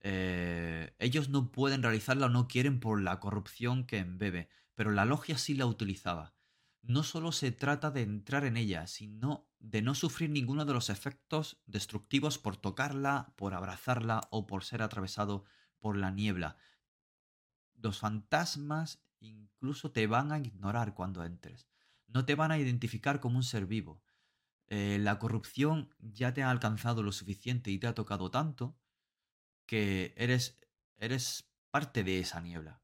Eh, 0.00 0.94
ellos 0.98 1.28
no 1.28 1.52
pueden 1.52 1.82
realizarla 1.82 2.26
o 2.26 2.30
no 2.30 2.48
quieren 2.48 2.80
por 2.80 3.02
la 3.02 3.20
corrupción 3.20 3.84
que 3.84 3.98
embebe, 3.98 4.48
pero 4.74 4.90
la 4.90 5.04
logia 5.04 5.38
sí 5.38 5.54
la 5.54 5.66
utilizaba. 5.66 6.34
No 6.82 7.02
solo 7.02 7.32
se 7.32 7.50
trata 7.50 7.90
de 7.90 8.02
entrar 8.02 8.44
en 8.44 8.56
ella, 8.56 8.86
sino 8.86 9.48
de 9.58 9.80
no 9.80 9.94
sufrir 9.94 10.30
ninguno 10.30 10.64
de 10.66 10.74
los 10.74 10.90
efectos 10.90 11.62
destructivos 11.66 12.38
por 12.38 12.56
tocarla, 12.56 13.32
por 13.36 13.54
abrazarla 13.54 14.28
o 14.30 14.46
por 14.46 14.64
ser 14.64 14.82
atravesado 14.82 15.44
por 15.78 15.96
la 15.96 16.10
niebla. 16.10 16.58
Los 17.74 17.98
fantasmas 18.00 19.02
incluso 19.20 19.92
te 19.92 20.06
van 20.06 20.32
a 20.32 20.38
ignorar 20.38 20.94
cuando 20.94 21.24
entres. 21.24 21.66
No 22.06 22.24
te 22.24 22.34
van 22.34 22.50
a 22.50 22.58
identificar 22.58 23.20
como 23.20 23.36
un 23.36 23.44
ser 23.44 23.66
vivo. 23.66 24.02
Eh, 24.66 24.98
la 25.00 25.18
corrupción 25.18 25.94
ya 25.98 26.34
te 26.34 26.42
ha 26.42 26.50
alcanzado 26.50 27.02
lo 27.02 27.12
suficiente 27.12 27.70
y 27.70 27.78
te 27.78 27.86
ha 27.86 27.94
tocado 27.94 28.30
tanto 28.30 28.78
que 29.66 30.14
eres, 30.16 30.58
eres 30.98 31.50
parte 31.70 32.04
de 32.04 32.18
esa 32.18 32.40
niebla. 32.40 32.82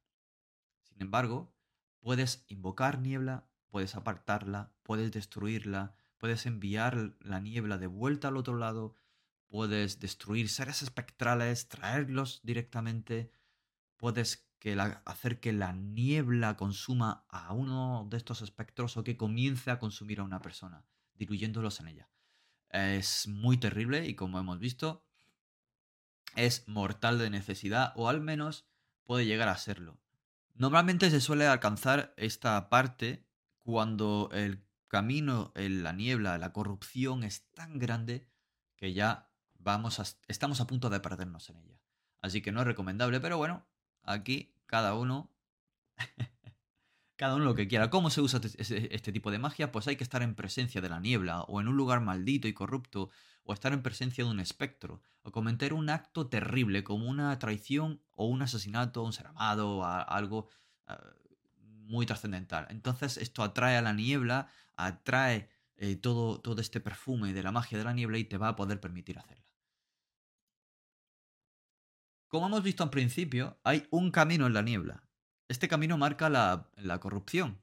Sin 0.83 1.03
embargo, 1.03 1.55
puedes 2.01 2.45
invocar 2.49 2.99
niebla, 2.99 3.47
puedes 3.69 3.95
apartarla, 3.95 4.73
puedes 4.83 5.13
destruirla, 5.13 5.95
puedes 6.19 6.47
enviar 6.47 7.17
la 7.21 7.41
niebla 7.41 7.79
de 7.79 7.87
vuelta 7.87 8.29
al 8.29 8.37
otro 8.37 8.57
lado, 8.57 8.95
puedes 9.49 10.01
destruir 10.01 10.49
seres 10.49 10.83
espectrales, 10.83 11.69
traerlos 11.69 12.41
directamente, 12.43 13.31
puedes 13.97 14.47
hacer 15.07 15.41
que 15.41 15.53
la 15.53 15.73
niebla 15.73 16.57
consuma 16.57 17.25
a 17.29 17.53
uno 17.55 18.07
de 18.11 18.19
estos 18.19 18.43
espectros 18.43 18.97
o 18.97 19.05
que 19.05 19.17
comience 19.17 19.71
a 19.71 19.79
consumir 19.79 20.21
a 20.21 20.25
una 20.25 20.43
persona, 20.43 20.85
diluyéndolos 21.15 21.81
en 21.81 21.89
ella. 21.89 22.11
Es 22.69 23.27
muy 23.27 23.57
terrible 23.57 24.07
y 24.07 24.15
como 24.15 24.39
hemos 24.39 24.59
visto, 24.59 25.03
es 26.37 26.69
mortal 26.69 27.19
de 27.19 27.31
necesidad 27.31 27.93
o 27.97 28.09
al 28.09 28.21
menos 28.21 28.69
puede 29.05 29.27
llegar 29.27 29.49
a 29.49 29.57
serlo. 29.57 29.99
Normalmente 30.61 31.09
se 31.09 31.23
suele 31.23 31.47
alcanzar 31.47 32.13
esta 32.19 32.69
parte 32.69 33.27
cuando 33.57 34.29
el 34.31 34.63
camino 34.89 35.53
en 35.55 35.83
la 35.83 35.95
niebla, 35.95 36.37
la 36.37 36.53
corrupción 36.53 37.25
es 37.25 37.51
tan 37.53 37.79
grande 37.79 38.29
que 38.77 38.93
ya 38.93 39.33
vamos 39.55 40.01
a, 40.01 40.05
estamos 40.29 40.61
a 40.61 40.67
punto 40.67 40.91
de 40.91 41.01
perdernos 41.01 41.49
en 41.49 41.57
ella. 41.57 41.81
Así 42.21 42.43
que 42.43 42.53
no 42.53 42.61
es 42.61 42.67
recomendable, 42.67 43.21
pero 43.21 43.39
bueno, 43.39 43.67
aquí 44.03 44.55
cada 44.67 44.93
uno 44.93 45.33
cada 47.17 47.37
uno 47.37 47.47
lo 47.47 47.55
que 47.55 47.67
quiera. 47.67 47.89
¿Cómo 47.89 48.11
se 48.11 48.21
usa 48.21 48.39
este, 48.45 48.95
este, 48.95 49.13
tipo 49.13 49.31
de 49.31 49.39
magia? 49.39 49.73
Pues 49.73 49.89
hay 49.89 49.97
que 49.97 50.05
estar 50.05 50.23
en 50.23 50.35
presencia 50.35 50.83
de 50.83 50.91
la 50.91 51.01
niebla, 51.01 51.41
o 51.41 51.63
en 51.63 51.69
un 51.69 51.77
lugar 51.79 52.03
maldito 52.03 52.49
y 52.49 52.53
corrupto, 52.53 53.09
o 53.45 53.53
estar 53.53 53.73
en 53.73 53.83
presencia 53.83 54.25
de 54.25 54.31
un 54.31 54.41
espectro, 54.41 55.01
o 55.23 55.33
cometer 55.33 55.73
un 55.73 55.91
acto 55.91 56.29
terrible 56.29 56.85
como 56.85 57.09
una 57.09 57.39
traición 57.39 58.01
o 58.13 58.27
un 58.27 58.43
asesinato, 58.43 59.03
un 59.03 59.13
ser 59.13 59.27
amado, 59.27 59.79
o 59.79 59.85
algo 59.85 60.49
ah, 60.87 61.01
muy 61.91 62.07
trascendental. 62.07 62.67
Entonces 62.71 63.17
esto 63.17 63.43
atrae 63.43 63.77
a 63.77 63.83
la 63.83 63.93
niebla, 63.93 64.49
atrae 64.77 65.49
eh, 65.77 65.97
todo, 65.97 66.41
todo 66.41 66.61
este 66.61 66.81
perfume 66.81 67.33
de 67.33 67.43
la 67.43 67.53
magia 67.53 67.79
de 67.79 67.85
la 67.85 67.93
niebla 67.93 68.19
y 68.19 68.25
te 68.25 68.39
va 68.39 68.49
a 68.49 68.57
poder 68.57 68.81
permitir 68.81 69.19
hacerla. 69.19 69.41
Como 72.31 72.47
hemos 72.47 72.63
visto 72.63 72.85
al 72.85 72.91
principio, 72.91 73.59
hay 73.65 73.89
un 73.91 74.13
camino 74.13 74.47
en 74.47 74.55
la 74.55 74.63
niebla. 74.63 75.03
Este 75.49 75.67
camino 75.67 75.99
marca 75.99 76.31
la, 76.31 77.01
corrupción. 77.01 77.61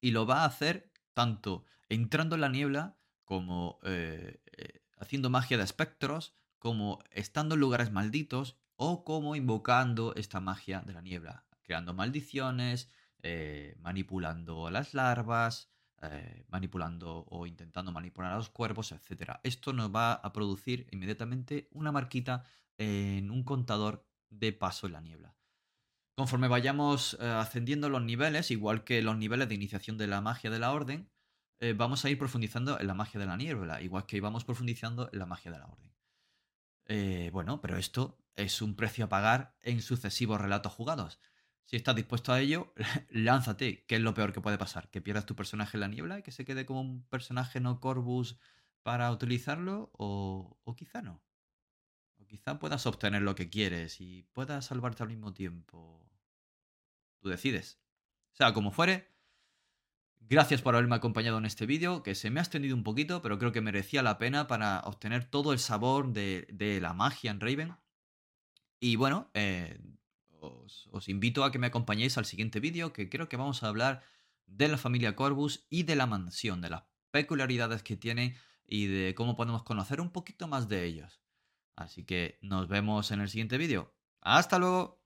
Y 0.00 0.10
lo 0.10 0.26
va 0.26 0.42
a 0.42 0.46
hacer 0.46 0.90
tanto 1.14 1.64
entrando 1.88 2.34
en 2.34 2.40
la 2.40 2.48
niebla 2.48 2.96
como 3.24 3.78
eh, 3.84 4.41
eh, 4.41 4.41
haciendo 5.02 5.30
magia 5.30 5.58
de 5.58 5.64
espectros, 5.64 6.34
como 6.58 7.02
estando 7.10 7.54
en 7.54 7.60
lugares 7.60 7.90
malditos 7.90 8.56
o 8.76 9.04
como 9.04 9.36
invocando 9.36 10.14
esta 10.14 10.40
magia 10.40 10.80
de 10.80 10.92
la 10.92 11.02
niebla, 11.02 11.44
creando 11.62 11.92
maldiciones, 11.92 12.90
eh, 13.22 13.76
manipulando 13.80 14.70
las 14.70 14.94
larvas, 14.94 15.68
manipulando 16.48 17.24
o 17.28 17.46
intentando 17.46 17.92
manipular 17.92 18.32
a 18.32 18.36
los 18.36 18.50
cuervos, 18.50 18.90
etc. 18.90 19.38
Esto 19.44 19.72
nos 19.72 19.94
va 19.94 20.14
a 20.14 20.32
producir 20.32 20.88
inmediatamente 20.90 21.68
una 21.70 21.92
marquita 21.92 22.44
en 22.76 23.30
un 23.30 23.44
contador 23.44 24.04
de 24.28 24.52
paso 24.52 24.88
en 24.88 24.94
la 24.94 25.00
niebla. 25.00 25.36
Conforme 26.14 26.48
vayamos 26.48 27.16
eh, 27.20 27.26
ascendiendo 27.26 27.88
los 27.88 28.02
niveles, 28.02 28.50
igual 28.50 28.84
que 28.84 29.00
los 29.02 29.16
niveles 29.16 29.48
de 29.48 29.54
iniciación 29.54 29.96
de 29.96 30.06
la 30.06 30.20
magia 30.20 30.50
de 30.50 30.58
la 30.58 30.72
orden, 30.72 31.08
eh, 31.62 31.74
vamos 31.74 32.04
a 32.04 32.10
ir 32.10 32.18
profundizando 32.18 32.80
en 32.80 32.88
la 32.88 32.94
magia 32.94 33.20
de 33.20 33.26
la 33.26 33.36
niebla, 33.36 33.80
igual 33.82 34.04
que 34.04 34.16
íbamos 34.16 34.44
profundizando 34.44 35.08
en 35.12 35.18
la 35.20 35.26
magia 35.26 35.52
de 35.52 35.60
la 35.60 35.66
orden. 35.66 35.92
Eh, 36.86 37.30
bueno, 37.32 37.60
pero 37.60 37.76
esto 37.76 38.18
es 38.34 38.62
un 38.62 38.74
precio 38.74 39.04
a 39.04 39.08
pagar 39.08 39.56
en 39.60 39.80
sucesivos 39.80 40.40
relatos 40.40 40.72
jugados. 40.72 41.20
Si 41.64 41.76
estás 41.76 41.94
dispuesto 41.94 42.32
a 42.32 42.40
ello, 42.40 42.74
lánzate. 43.10 43.84
¿Qué 43.86 43.94
es 43.94 44.00
lo 44.00 44.12
peor 44.12 44.32
que 44.32 44.40
puede 44.40 44.58
pasar? 44.58 44.90
¿Que 44.90 45.00
pierdas 45.00 45.24
tu 45.24 45.36
personaje 45.36 45.76
en 45.76 45.82
la 45.82 45.86
niebla 45.86 46.18
y 46.18 46.22
que 46.24 46.32
se 46.32 46.44
quede 46.44 46.66
como 46.66 46.80
un 46.80 47.04
personaje 47.04 47.60
no 47.60 47.80
Corvus 47.80 48.40
para 48.82 49.12
utilizarlo? 49.12 49.92
O, 49.92 50.58
o 50.64 50.74
quizá 50.74 51.00
no. 51.00 51.22
Quizá 52.26 52.58
puedas 52.58 52.86
obtener 52.86 53.22
lo 53.22 53.36
que 53.36 53.50
quieres 53.50 54.00
y 54.00 54.24
puedas 54.32 54.64
salvarte 54.66 55.04
al 55.04 55.10
mismo 55.10 55.32
tiempo. 55.32 56.10
Tú 57.20 57.28
decides. 57.28 57.78
Sea 58.32 58.52
como 58.52 58.72
fuere, 58.72 59.12
gracias 60.28 60.62
por 60.62 60.74
haberme 60.74 60.96
acompañado 60.96 61.38
en 61.38 61.44
este 61.44 61.66
vídeo, 61.66 62.02
que 62.02 62.14
se 62.14 62.30
me 62.30 62.40
ha 62.40 62.42
extendido 62.42 62.74
un 62.74 62.82
poquito, 62.82 63.22
pero 63.22 63.38
creo 63.38 63.52
que 63.52 63.60
merecía 63.60 64.02
la 64.02 64.18
pena 64.18 64.46
para 64.46 64.80
obtener 64.80 65.24
todo 65.24 65.52
el 65.52 65.58
sabor 65.58 66.12
de, 66.12 66.78
la 66.80 66.92
magia 66.92 67.30
en 67.30 67.40
Raven. 67.40 67.76
Y 68.80 68.96
bueno, 68.96 69.30
eh, 69.34 69.78
os, 70.40 70.88
os, 70.90 71.08
invito 71.08 71.44
a 71.44 71.52
que 71.52 71.58
me 71.58 71.68
acompañéis 71.68 72.18
al 72.18 72.24
siguiente 72.24 72.60
vídeo, 72.60 72.92
que 72.92 73.08
creo 73.08 73.28
que 73.28 73.36
vamos 73.36 73.62
a 73.62 73.68
hablar 73.68 74.02
de 74.46 74.68
la 74.68 74.78
familia 74.78 75.16
Corvus 75.16 75.66
y 75.70 75.84
de 75.84 75.96
la 75.96 76.06
mansión, 76.06 76.60
de 76.60 76.70
las 76.70 76.84
peculiaridades 77.10 77.82
que 77.82 77.96
tiene 77.96 78.36
y 78.66 78.86
de 78.86 79.14
cómo 79.14 79.36
podemos 79.36 79.62
conocer 79.62 80.00
un 80.00 80.10
poquito 80.10 80.48
más 80.48 80.68
de 80.68 80.84
ellos. 80.84 81.20
Así 81.76 82.04
que 82.04 82.38
nos 82.42 82.68
vemos 82.68 83.10
en 83.10 83.20
el 83.20 83.28
siguiente 83.28 83.58
vídeo. 83.58 83.94
¡Hasta 84.20 84.58
luego! 84.58 85.01